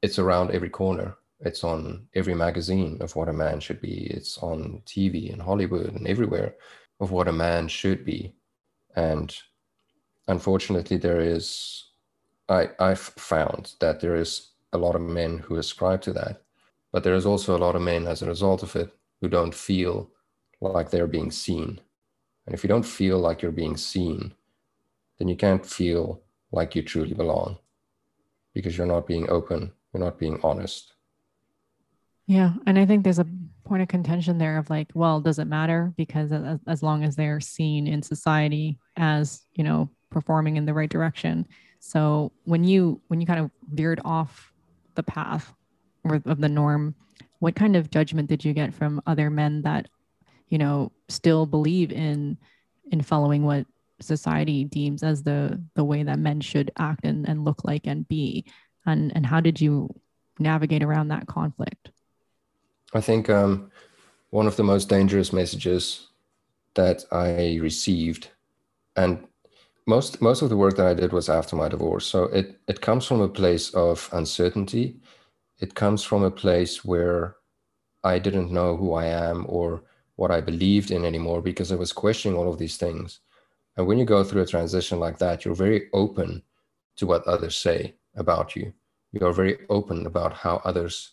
[0.00, 1.16] it's around every corner.
[1.40, 4.06] It's on every magazine of what a man should be.
[4.06, 6.54] It's on TV and Hollywood and everywhere
[7.00, 8.34] of what a man should be.
[8.94, 9.36] And
[10.28, 11.87] unfortunately, there is
[12.48, 16.42] I, I've found that there is a lot of men who ascribe to that,
[16.92, 19.54] but there is also a lot of men as a result of it who don't
[19.54, 20.10] feel
[20.60, 21.80] like they're being seen.
[22.46, 24.32] And if you don't feel like you're being seen,
[25.18, 27.58] then you can't feel like you truly belong
[28.54, 30.94] because you're not being open, you're not being honest.
[32.26, 32.54] Yeah.
[32.66, 33.26] And I think there's a
[33.64, 35.92] point of contention there of like, well, does it matter?
[35.96, 40.74] Because as, as long as they're seen in society as, you know, performing in the
[40.74, 41.46] right direction,
[41.78, 44.52] so when you when you kind of veered off
[44.94, 45.54] the path
[46.04, 46.94] or of the norm,
[47.38, 49.88] what kind of judgment did you get from other men that,
[50.48, 52.36] you know, still believe in
[52.90, 53.66] in following what
[54.00, 58.08] society deems as the the way that men should act and, and look like and
[58.08, 58.44] be?
[58.86, 59.94] And and how did you
[60.38, 61.90] navigate around that conflict?
[62.94, 63.70] I think um,
[64.30, 66.08] one of the most dangerous messages
[66.74, 68.30] that I received,
[68.96, 69.27] and
[69.88, 72.06] most most of the work that I did was after my divorce.
[72.06, 75.00] So it it comes from a place of uncertainty.
[75.60, 77.36] It comes from a place where
[78.04, 79.82] I didn't know who I am or
[80.16, 83.20] what I believed in anymore because I was questioning all of these things.
[83.76, 86.42] And when you go through a transition like that, you're very open
[86.96, 88.72] to what others say about you.
[89.12, 91.12] You are very open about how others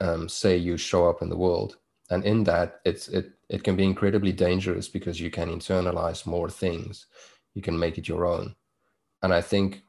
[0.00, 1.78] um, say you show up in the world.
[2.10, 6.50] And in that, it's it it can be incredibly dangerous because you can internalize more
[6.50, 7.06] things
[7.54, 8.54] you can make it your own.
[9.22, 9.82] And I think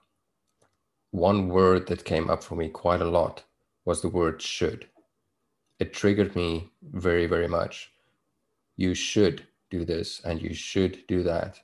[1.12, 3.43] one word that came up for me quite a lot
[3.84, 4.88] was the word should.
[5.80, 7.91] It triggered me very, very much.
[8.78, 11.60] You should do this and you should do that.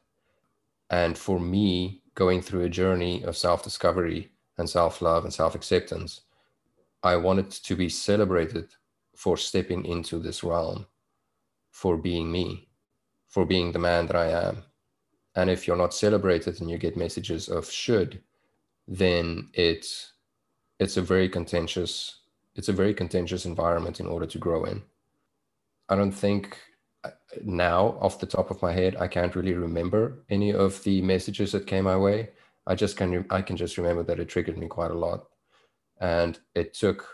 [0.90, 5.56] And for me, going through a journey of self discovery and self love and self
[5.56, 6.22] acceptance,
[7.04, 8.74] I wanted to be celebrated
[9.16, 10.88] for stepping into this realm,
[11.72, 12.68] for being me,
[13.30, 14.64] for being the man that I am
[15.36, 18.22] and if you're not celebrated and you get messages of should
[18.88, 20.14] then it's
[20.80, 22.20] it's a very contentious
[22.56, 24.82] it's a very contentious environment in order to grow in.
[25.88, 26.58] I don't think
[27.06, 27.12] uh,
[27.44, 31.54] now off the top of my head i can't really remember any of the messages
[31.54, 32.30] that came my way.
[32.68, 35.28] I just can i can just remember that it triggered me quite a lot.
[36.00, 37.08] And it took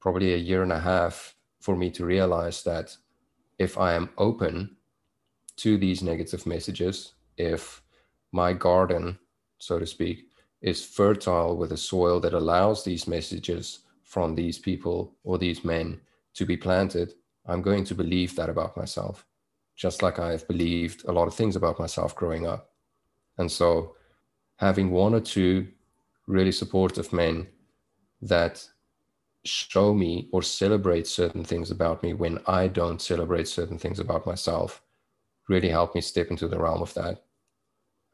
[0.00, 2.96] probably a year and a half for me to realize that
[3.58, 4.76] if I am open
[5.60, 7.82] to these negative messages, if
[8.32, 9.18] my garden,
[9.58, 10.28] so to speak,
[10.62, 16.00] is fertile with a soil that allows these messages from these people or these men
[16.34, 17.12] to be planted,
[17.46, 19.26] I'm going to believe that about myself,
[19.76, 22.70] just like I've believed a lot of things about myself growing up.
[23.38, 23.96] And so,
[24.56, 25.68] having one or two
[26.26, 27.46] really supportive men
[28.22, 28.66] that
[29.44, 34.26] show me or celebrate certain things about me when I don't celebrate certain things about
[34.26, 34.82] myself
[35.48, 37.22] really helped me step into the realm of that.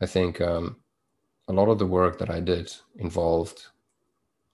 [0.01, 0.77] I think um,
[1.49, 3.67] a lot of the work that I did involved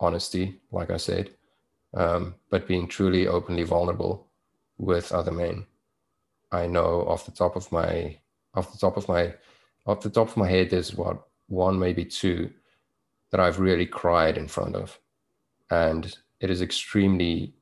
[0.00, 1.30] honesty, like I said,
[1.94, 4.26] um, but being truly openly vulnerable
[4.78, 5.66] with other men.
[6.50, 8.18] I know off the top of my
[8.54, 9.34] off the top of my
[9.86, 12.50] off the top of my head, there's what one, maybe two
[13.30, 14.98] that I've really cried in front of.
[15.70, 17.54] And it is extremely,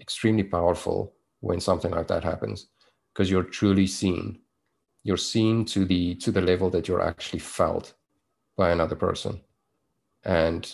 [0.00, 2.68] extremely powerful when something like that happens
[3.12, 4.38] because you're truly seen.
[5.04, 7.94] You're seen to the to the level that you're actually felt
[8.56, 9.40] by another person.
[10.24, 10.72] And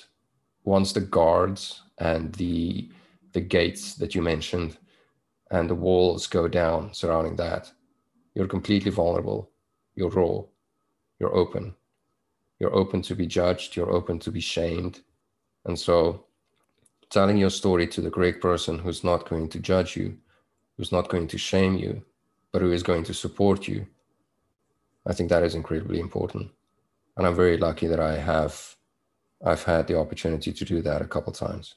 [0.65, 2.91] once the guards and the
[3.33, 4.77] the gates that you mentioned
[5.51, 7.73] and the walls go down surrounding that,
[8.35, 9.51] you're completely vulnerable.
[9.95, 10.43] You're raw.
[11.19, 11.75] You're open.
[12.59, 13.77] You're open to be judged.
[13.77, 15.01] You're open to be shamed.
[15.65, 16.25] And so
[17.11, 20.17] telling your story to the correct person who's not going to judge you,
[20.77, 22.05] who's not going to shame you,
[22.53, 23.87] but who is going to support you,
[25.07, 26.51] I think that is incredibly important.
[27.17, 28.77] And I'm very lucky that I have
[29.45, 31.75] I've had the opportunity to do that a couple times.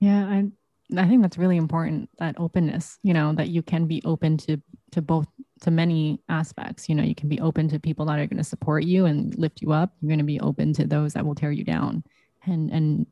[0.00, 0.50] Yeah, I
[0.96, 4.60] I think that's really important that openness, you know, that you can be open to
[4.92, 5.28] to both
[5.62, 6.88] to many aspects.
[6.88, 9.36] You know, you can be open to people that are going to support you and
[9.38, 9.94] lift you up.
[10.00, 12.02] You're going to be open to those that will tear you down.
[12.46, 13.06] And and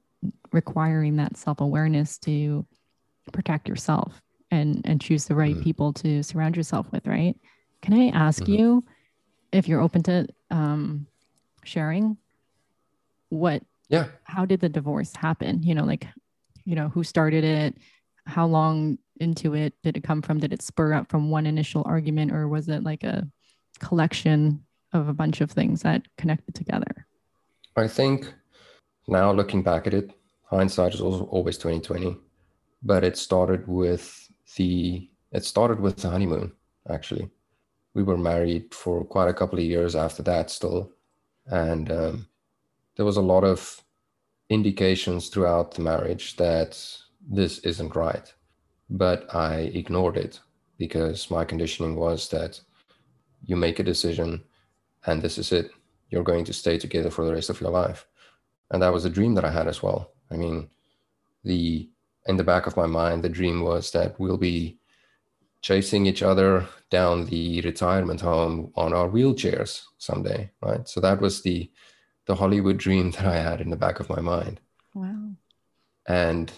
[0.52, 2.66] requiring that self-awareness to
[3.32, 4.20] protect yourself
[4.50, 5.64] and and choose the right mm-hmm.
[5.64, 7.36] people to surround yourself with right
[7.82, 8.52] can i ask mm-hmm.
[8.52, 8.84] you
[9.52, 11.06] if you're open to um
[11.64, 12.16] sharing
[13.28, 16.06] what yeah how did the divorce happen you know like
[16.64, 17.76] you know who started it
[18.26, 21.82] how long into it did it come from did it spur up from one initial
[21.86, 23.26] argument or was it like a
[23.80, 27.06] collection of a bunch of things that connected together
[27.76, 28.32] i think
[29.08, 30.10] now looking back at it,
[30.44, 32.16] hindsight is always 2020.
[32.82, 36.52] But it started with the it started with the honeymoon,
[36.88, 37.30] actually.
[37.94, 40.92] We were married for quite a couple of years after that still.
[41.46, 42.28] And um,
[42.96, 43.82] there was a lot of
[44.48, 46.82] indications throughout the marriage that
[47.28, 48.32] this isn't right.
[48.88, 50.40] But I ignored it
[50.78, 52.60] because my conditioning was that
[53.44, 54.44] you make a decision
[55.06, 55.70] and this is it.
[56.10, 58.06] You're going to stay together for the rest of your life
[58.70, 60.12] and that was a dream that I had as well.
[60.30, 60.68] I mean,
[61.44, 61.88] the
[62.28, 64.78] in the back of my mind, the dream was that we'll be
[65.62, 70.86] chasing each other down the retirement home on our wheelchairs someday, right?
[70.88, 71.70] So that was the
[72.26, 74.60] the Hollywood dream that I had in the back of my mind.
[74.94, 75.30] Wow.
[76.06, 76.52] And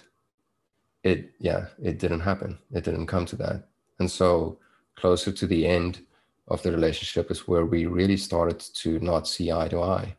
[1.04, 2.58] it yeah, it didn't happen.
[2.72, 3.68] It didn't come to that.
[4.00, 4.58] And so
[4.96, 6.04] closer to the end
[6.48, 10.16] of the relationship is where we really started to not see eye to eye.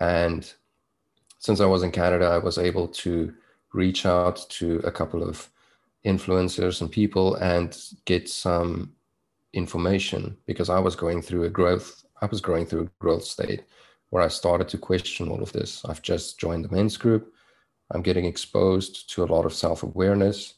[0.00, 0.50] And
[1.38, 3.34] since I was in Canada, I was able to
[3.72, 5.48] reach out to a couple of
[6.04, 8.92] influencers and people and get some
[9.52, 12.04] information because I was going through a growth.
[12.22, 13.64] I was going through a growth state
[14.10, 15.84] where I started to question all of this.
[15.84, 17.32] I've just joined the men's group.
[17.92, 20.54] I'm getting exposed to a lot of self awareness,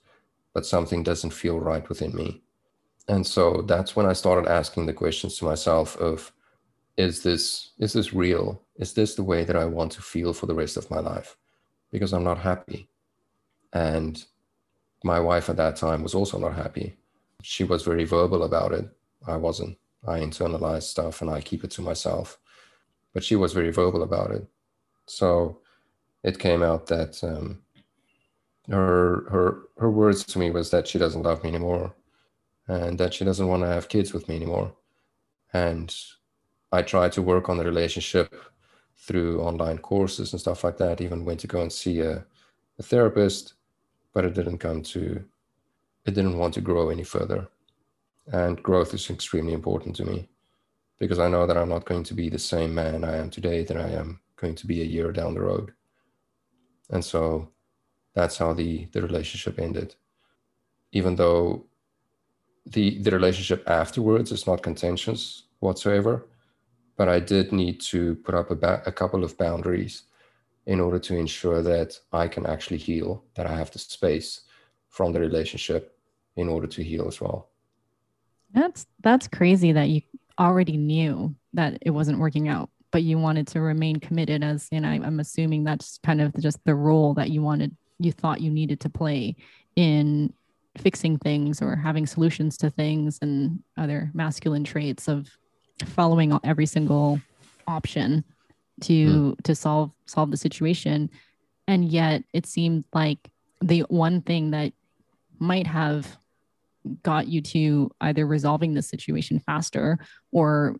[0.54, 2.42] but something doesn't feel right within me.
[3.08, 6.32] And so that's when I started asking the questions to myself of
[6.96, 10.46] is this is this real is this the way that i want to feel for
[10.46, 11.36] the rest of my life
[11.90, 12.88] because i'm not happy
[13.72, 14.24] and
[15.04, 16.96] my wife at that time was also not happy.
[17.42, 18.88] She was very verbal about it.
[19.26, 19.78] I wasn't.
[20.06, 22.38] I internalize stuff and i keep it to myself.
[23.14, 24.46] But she was very verbal about it.
[25.06, 25.58] So
[26.22, 27.62] it came out that um,
[28.68, 31.94] her her her words to me was that she doesn't love me anymore
[32.68, 34.72] and that she doesn't want to have kids with me anymore.
[35.52, 35.94] And
[36.70, 38.34] I tried to work on the relationship
[38.96, 41.00] through online courses and stuff like that.
[41.00, 42.24] Even went to go and see a,
[42.78, 43.54] a therapist,
[44.12, 45.24] but it didn't come to,
[46.04, 47.48] it didn't want to grow any further.
[48.32, 50.28] And growth is extremely important to me
[50.98, 53.64] because I know that I'm not going to be the same man I am today
[53.64, 55.72] that I am going to be a year down the road.
[56.90, 57.48] And so
[58.14, 59.94] that's how the, the relationship ended.
[60.92, 61.64] Even though
[62.66, 66.28] the, the relationship afterwards is not contentious whatsoever,
[66.96, 70.02] but I did need to put up a, ba- a couple of boundaries
[70.66, 74.42] in order to ensure that I can actually heal, that I have the space
[74.88, 75.96] from the relationship
[76.36, 77.48] in order to heal as well.
[78.52, 80.02] That's that's crazy that you
[80.38, 84.86] already knew that it wasn't working out, but you wanted to remain committed as and
[84.86, 88.50] I, I'm assuming that's kind of just the role that you wanted you thought you
[88.50, 89.36] needed to play
[89.76, 90.32] in
[90.78, 95.30] fixing things or having solutions to things and other masculine traits of
[95.84, 97.20] following every single
[97.66, 98.24] option
[98.82, 99.42] to mm.
[99.42, 101.10] to solve solve the situation
[101.66, 103.30] and yet it seemed like
[103.60, 104.72] the one thing that
[105.38, 106.16] might have
[107.02, 109.98] got you to either resolving the situation faster
[110.32, 110.76] or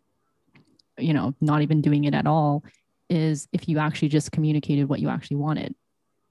[0.98, 2.64] you know not even doing it at all
[3.08, 5.74] is if you actually just communicated what you actually wanted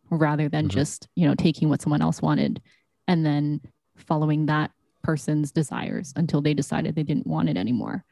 [0.10, 0.78] rather than mm-hmm.
[0.78, 2.62] just you know taking what someone else wanted
[3.08, 3.62] and then
[3.96, 4.72] following that
[5.04, 8.04] person's desires until they decided they didn't want it anymore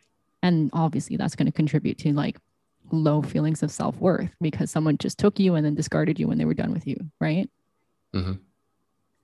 [0.41, 2.37] and obviously that's going to contribute to like
[2.91, 6.45] low feelings of self-worth because someone just took you and then discarded you when they
[6.45, 7.49] were done with you right?
[8.13, 8.33] Mm-hmm.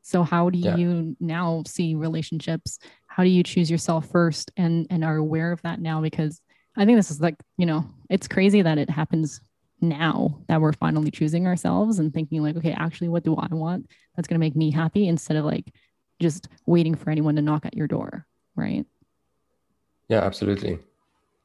[0.01, 0.75] so how do yeah.
[0.75, 2.77] you now see relationships?
[3.07, 6.01] How do you choose yourself first and and are aware of that now?
[6.01, 6.41] Because
[6.77, 9.41] i think this is like you know it's crazy that it happens
[9.81, 13.89] now that we're finally choosing ourselves and thinking like okay actually what do i want
[14.15, 15.73] that's going to make me happy instead of like
[16.19, 18.85] just waiting for anyone to knock at your door right?
[20.07, 20.79] Yeah absolutely.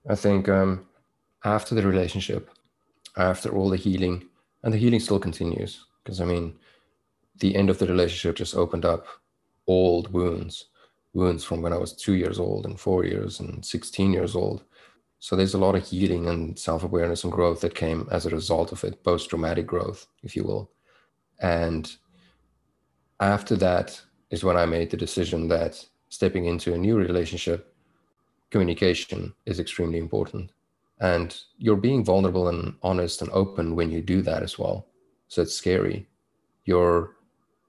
[0.09, 0.87] I think um
[1.45, 2.51] after the relationship
[3.17, 4.25] after all the healing
[4.63, 6.55] and the healing still continues because i mean
[7.39, 9.07] the end of the relationship just opened up
[9.67, 10.67] old wounds
[11.15, 14.65] wounds from when i was two years old and four years and 16 years old
[15.23, 18.73] so there's a lot of healing and self-awareness and growth that came as a result
[18.73, 20.71] of it, post-traumatic growth, if you will.
[21.41, 21.95] And
[23.21, 27.75] after that is when I made the decision that stepping into a new relationship,
[28.49, 30.53] communication is extremely important.
[31.01, 34.87] And you're being vulnerable and honest and open when you do that as well.
[35.29, 36.07] So it's scary.
[36.65, 37.17] You're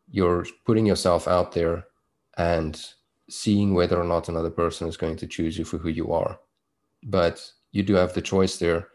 [0.09, 1.85] you're putting yourself out there
[2.37, 2.85] and
[3.29, 6.37] seeing whether or not another person is going to choose you for who you are
[7.03, 8.89] but you do have the choice there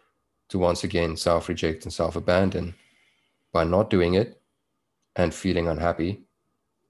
[0.49, 2.75] to once again self reject and self abandon
[3.53, 4.41] by not doing it
[5.17, 6.25] and feeling unhappy,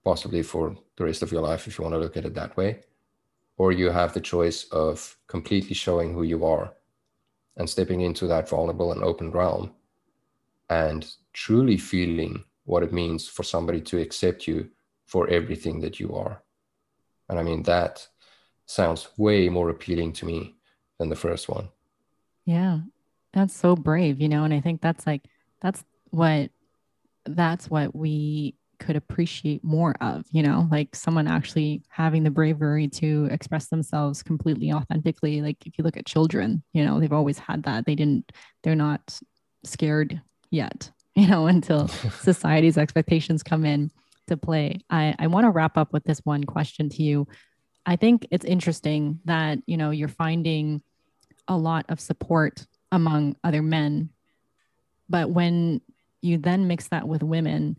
[0.05, 2.57] possibly for the rest of your life, if you want to look at it that
[2.57, 2.81] way.
[3.57, 6.73] Or you have the choice of completely showing who you are
[7.57, 9.73] and stepping into that vulnerable and open realm
[10.69, 14.69] and truly feeling what it means for somebody to accept you
[15.07, 16.43] for everything that you are.
[17.29, 18.07] And I mean, that
[18.67, 20.57] sounds way more appealing to me
[20.99, 21.69] than the first one.
[22.45, 22.81] Yeah.
[23.33, 25.23] That's so brave, you know, and I think that's like
[25.61, 26.51] that's what
[27.25, 32.89] that's what we could appreciate more of, you know, like someone actually having the bravery
[32.89, 35.43] to express themselves completely authentically.
[35.43, 37.87] Like if you look at children, you know, they've always had that.
[37.87, 39.19] They didn't, they're not
[39.65, 40.21] scared
[40.51, 41.89] yet, you know, until
[42.21, 43.91] society's expectations come in
[44.27, 44.81] to play.
[44.91, 47.29] I, I want to wrap up with this one question to you.
[47.85, 50.83] I think it's interesting that, you know, you're finding
[51.49, 54.11] a lot of support among other men.
[55.09, 55.81] But when
[56.21, 57.77] you then mix that with women,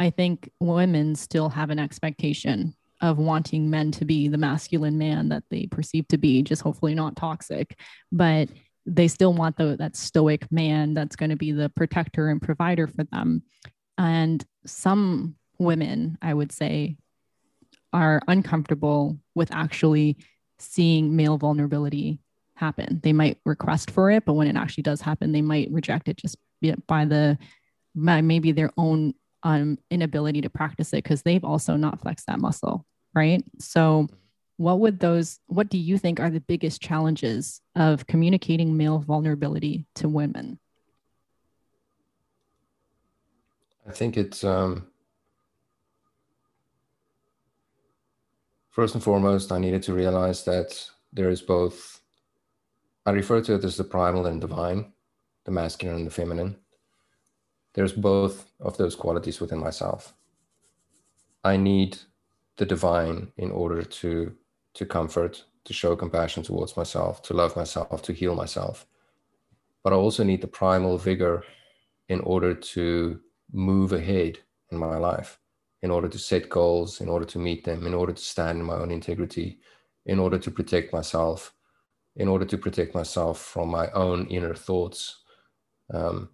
[0.00, 5.28] I think women still have an expectation of wanting men to be the masculine man
[5.28, 7.78] that they perceive to be, just hopefully not toxic.
[8.10, 8.48] But
[8.86, 12.86] they still want the, that stoic man that's going to be the protector and provider
[12.86, 13.42] for them.
[13.98, 16.96] And some women, I would say,
[17.92, 20.16] are uncomfortable with actually
[20.58, 22.20] seeing male vulnerability
[22.54, 23.00] happen.
[23.02, 26.16] They might request for it, but when it actually does happen, they might reject it
[26.16, 26.36] just
[26.86, 27.36] by the
[27.94, 32.40] by maybe their own um, inability to practice it because they've also not flexed that
[32.40, 32.84] muscle,
[33.14, 33.42] right?
[33.58, 34.08] So,
[34.56, 35.38] what would those?
[35.46, 40.58] What do you think are the biggest challenges of communicating male vulnerability to women?
[43.88, 44.90] I think it's um,
[48.70, 52.00] First and foremost, I needed to realize that there is both,
[53.04, 54.92] I refer to it as the primal and divine,
[55.44, 56.56] the masculine and the feminine.
[57.74, 60.14] There's both of those qualities within myself.
[61.44, 61.98] I need
[62.56, 64.34] the divine in order to
[64.74, 68.86] to comfort, to show compassion towards myself, to love myself, to heal myself.
[69.82, 71.42] But I also need the primal vigor
[72.08, 73.20] in order to
[73.52, 74.38] move ahead
[74.70, 75.40] in my life
[75.82, 78.66] in order to set goals, in order to meet them, in order to stand in
[78.66, 79.58] my own integrity,
[80.06, 81.54] in order to protect myself,
[82.16, 85.22] in order to protect myself from my own inner thoughts.
[85.92, 86.30] Um,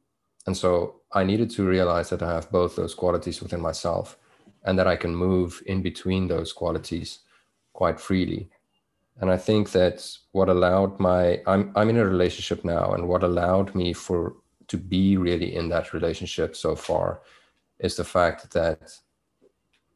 [0.46, 4.18] and so I needed to realize that I have both those qualities within myself
[4.64, 7.20] and that I can move in between those qualities
[7.72, 8.48] quite freely.
[9.20, 13.22] And I think that what allowed my I'm I'm in a relationship now and what
[13.22, 14.36] allowed me for
[14.68, 17.22] to be really in that relationship so far
[17.78, 18.80] is the fact that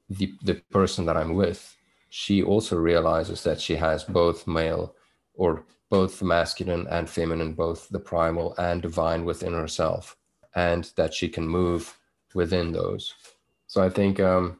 [0.08, 1.76] the, the person that I'm with
[2.10, 4.94] she also realizes that she has both male
[5.34, 10.16] or both masculine and feminine, both the primal and divine within herself,
[10.54, 11.96] and that she can move
[12.34, 13.14] within those.
[13.66, 14.58] So I think um,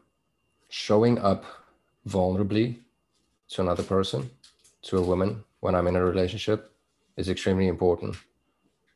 [0.69, 1.45] showing up
[2.07, 2.79] vulnerably
[3.51, 4.31] to another person,
[4.83, 6.73] to a woman, when I'm in a relationship
[7.17, 8.17] is extremely important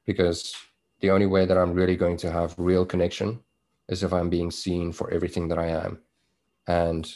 [0.07, 0.55] because
[1.01, 3.41] the only way that I'm really going to have real connection
[3.89, 5.99] is if I'm being seen for everything that I am.
[6.67, 7.11] And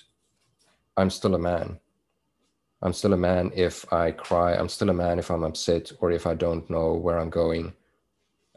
[0.97, 1.79] I'm still a man.
[2.83, 4.55] I'm still a man if I cry.
[4.55, 7.72] I'm still a man if I'm upset or if I don't know where I'm going.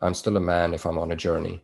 [0.01, 1.63] I'm still a man if I'm on a journey.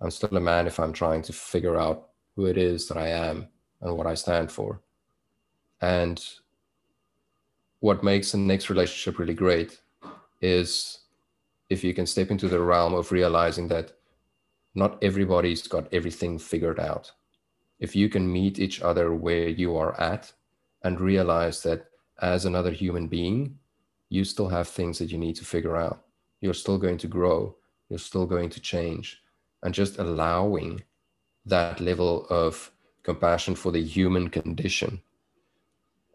[0.00, 3.08] I'm still a man if I'm trying to figure out who it is that I
[3.08, 3.48] am
[3.80, 4.80] and what I stand for.
[5.80, 6.22] And
[7.80, 9.80] what makes the next relationship really great
[10.40, 11.00] is
[11.70, 13.92] if you can step into the realm of realizing that
[14.74, 17.12] not everybody's got everything figured out.
[17.78, 20.32] If you can meet each other where you are at
[20.82, 21.86] and realize that
[22.20, 23.58] as another human being,
[24.10, 26.04] you still have things that you need to figure out.
[26.40, 27.56] You're still going to grow,
[27.90, 29.20] you're still going to change.
[29.62, 30.82] And just allowing
[31.44, 32.70] that level of
[33.02, 35.02] compassion for the human condition,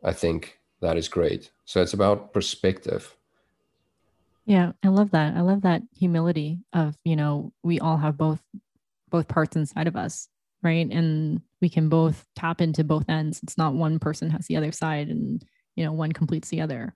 [0.04, 1.52] I think that is great.
[1.66, 3.16] So it's about perspective.
[4.46, 5.36] Yeah, I love that.
[5.36, 8.42] I love that humility of, you know, we all have both
[9.10, 10.28] both parts inside of us,
[10.64, 10.88] right?
[10.90, 13.40] And we can both tap into both ends.
[13.44, 15.44] It's not one person has the other side and,
[15.76, 16.94] you know, one completes the other.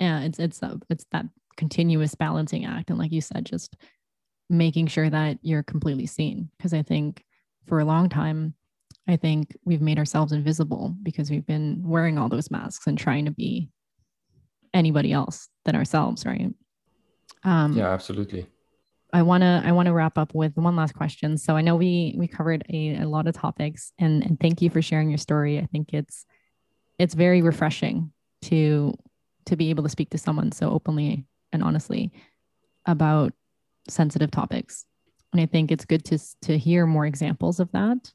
[0.00, 3.76] Yeah, it's it's a, it's that continuous balancing act and like you said just
[4.48, 7.24] making sure that you're completely seen because I think
[7.66, 8.54] for a long time
[9.08, 13.24] I think we've made ourselves invisible because we've been wearing all those masks and trying
[13.24, 13.70] to be
[14.74, 16.52] anybody else than ourselves, right?
[17.42, 18.46] Um, yeah, absolutely.
[19.12, 21.38] I want to I want to wrap up with one last question.
[21.38, 24.68] So I know we we covered a, a lot of topics, and and thank you
[24.68, 25.58] for sharing your story.
[25.58, 26.26] I think it's
[26.98, 28.94] it's very refreshing to
[29.46, 32.12] to be able to speak to someone so openly and honestly
[32.84, 33.32] about
[33.90, 34.84] sensitive topics.
[35.32, 38.12] And I think it's good to to hear more examples of that.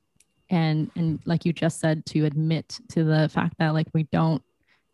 [0.50, 4.42] And and like you just said to admit to the fact that like we don't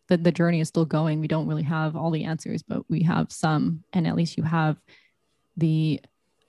[0.08, 1.20] that the journey is still going.
[1.20, 3.84] We don't really have all the answers but we have some.
[3.92, 4.76] And at least you have
[5.56, 6.00] the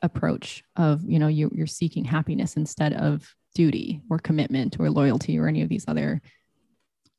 [0.02, 5.38] approach of you know you, you're seeking happiness instead of duty or commitment or loyalty
[5.38, 6.22] or any of these other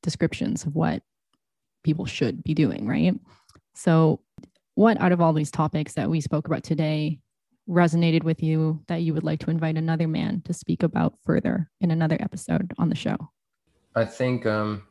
[0.02, 1.02] descriptions of what
[1.84, 3.14] people should be doing right?
[3.74, 4.20] So
[4.74, 7.18] what out of all these topics that we spoke about today
[7.68, 11.70] resonated with you that you would like to invite another man to speak about further
[11.80, 13.16] in another episode on the show?
[13.94, 14.84] I think um,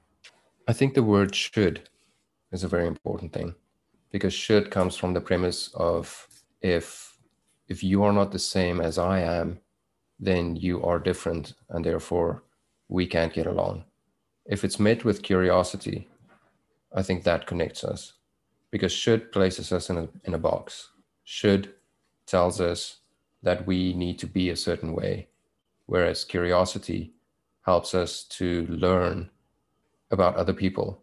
[0.68, 1.90] I think the word should
[2.52, 3.56] is a very important thing
[4.12, 6.28] because should comes from the premise of
[6.62, 7.18] if
[7.68, 9.60] if you are not the same as I am,
[10.20, 12.44] then you are different and therefore
[12.90, 13.86] we can't get along.
[14.46, 16.10] If it's met with curiosity,
[16.94, 18.14] I think that connects us
[18.72, 20.90] because should places us in a, in a box.
[21.24, 21.74] Should
[22.26, 22.98] tells us
[23.44, 25.28] that we need to be a certain way,
[25.86, 27.14] whereas curiosity
[27.64, 29.30] helps us to learn
[30.10, 31.02] about other people.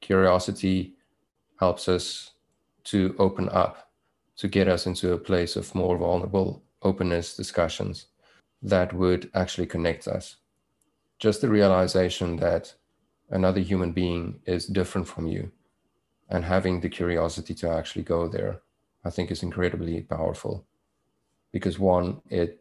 [0.00, 0.94] Curiosity
[1.58, 2.30] helps us
[2.84, 3.90] to open up,
[4.36, 8.06] to get us into a place of more vulnerable openness discussions
[8.62, 10.36] that would actually connect us.
[11.18, 12.74] Just the realization that
[13.30, 15.50] another human being is different from you
[16.30, 18.60] and having the curiosity to actually go there,
[19.04, 20.66] I think is incredibly powerful.
[21.52, 22.60] Because one it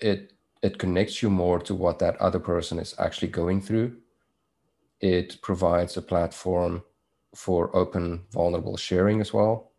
[0.00, 0.32] it
[0.62, 3.96] it connects you more to what that other person is actually going through.
[5.00, 6.82] It provides a platform
[7.34, 9.70] for open vulnerable sharing as well.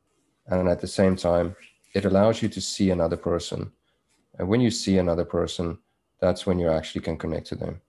[0.47, 1.55] And at the same time
[1.93, 3.71] it allows you to see another person.
[4.37, 5.77] And when you see another person
[6.19, 7.81] that's when you actually can connect to them.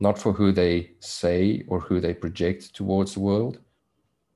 [0.00, 3.60] Not for who they say or who they project towards the world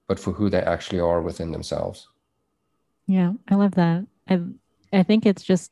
[0.09, 2.09] but for who they actually are within themselves.
[3.06, 4.06] Yeah i love that.
[4.28, 4.40] I
[4.92, 5.70] I think it's just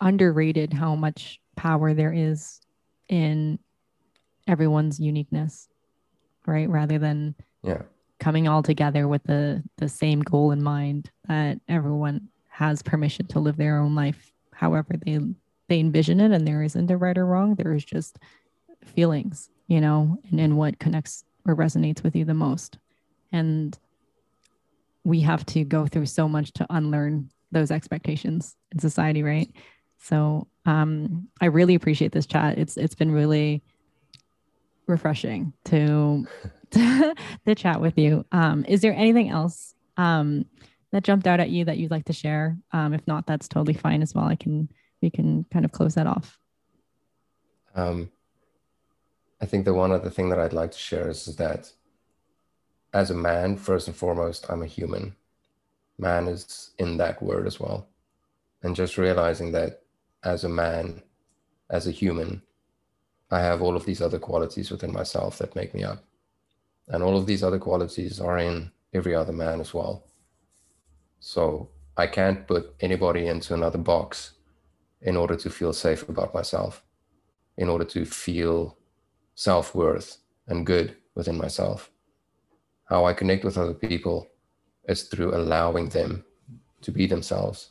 [0.00, 2.60] underrated how much power there is
[3.08, 3.58] in
[4.46, 5.68] everyone's uniqueness,
[6.46, 6.68] right?
[6.68, 7.82] Rather than yeah.
[8.18, 13.40] coming all together with the the same goal in mind that everyone has permission to
[13.40, 15.18] live their own life however they
[15.68, 16.30] they envision it.
[16.32, 17.54] And there isn't a right or wrong.
[17.54, 18.18] There is just
[18.84, 22.78] feelings you know and, and what connects or resonates with you the most
[23.32, 23.78] and
[25.04, 29.50] we have to go through so much to unlearn those expectations in society, right?
[29.98, 32.58] So um, I really appreciate this chat.
[32.58, 33.62] It's it's been really
[34.86, 36.26] refreshing to
[36.72, 37.14] to,
[37.54, 38.24] chat with you.
[38.32, 40.44] Um, is there anything else um,
[40.90, 42.58] that jumped out at you that you'd like to share?
[42.72, 44.26] Um, if not, that's totally fine as well.
[44.26, 44.68] I can
[45.00, 46.38] we can kind of close that off.
[47.74, 48.10] Um,
[49.40, 51.72] I think the one other thing that I'd like to share is that
[52.94, 55.16] as a man, first and foremost, I'm a human.
[55.98, 57.88] Man is in that word as well.
[58.62, 59.82] And just realizing that
[60.22, 61.02] as a man,
[61.68, 62.40] as a human,
[63.32, 66.04] I have all of these other qualities within myself that make me up.
[66.86, 70.04] And all of these other qualities are in every other man as well.
[71.18, 74.34] So I can't put anybody into another box
[75.02, 76.84] in order to feel safe about myself,
[77.56, 78.78] in order to feel
[79.34, 81.90] self worth and good within myself.
[82.84, 84.28] How I connect with other people
[84.88, 86.24] is through allowing them
[86.82, 87.70] to be themselves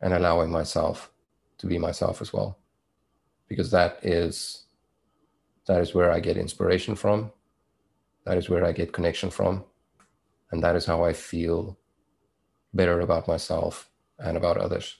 [0.00, 1.10] and allowing myself
[1.58, 2.58] to be myself as well.
[3.48, 4.64] Because that is
[5.66, 7.30] that is where I get inspiration from.
[8.24, 9.64] That is where I get connection from.
[10.50, 11.78] And that is how I feel
[12.74, 13.88] better about myself
[14.18, 14.96] and about others.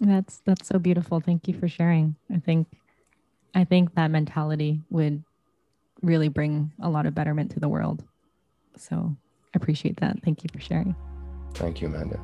[0.00, 1.20] That's that's so beautiful.
[1.20, 2.16] Thank you for sharing.
[2.32, 2.66] I think
[3.54, 5.22] I think that mentality would
[6.04, 8.04] really bring a lot of betterment to the world.
[8.76, 10.22] So I appreciate that.
[10.24, 10.94] Thank you for sharing.
[11.54, 12.20] Thank you, Amanda.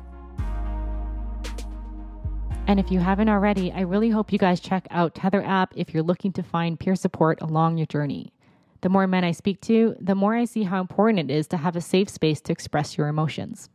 [2.67, 5.93] And if you haven't already, I really hope you guys check out Tether app if
[5.93, 8.31] you're looking to find peer support along your journey.
[8.81, 11.57] The more men I speak to, the more I see how important it is to
[11.57, 13.69] have a safe space to express your emotions.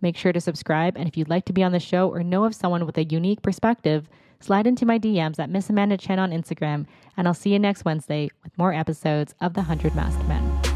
[0.00, 2.44] Make sure to subscribe, and if you'd like to be on the show or know
[2.44, 4.08] of someone with a unique perspective,
[4.42, 6.86] slide into my DMs at Miss Amanda Chen on Instagram,
[7.16, 10.71] and I'll see you next Wednesday with more episodes of The Hundred Masked Men.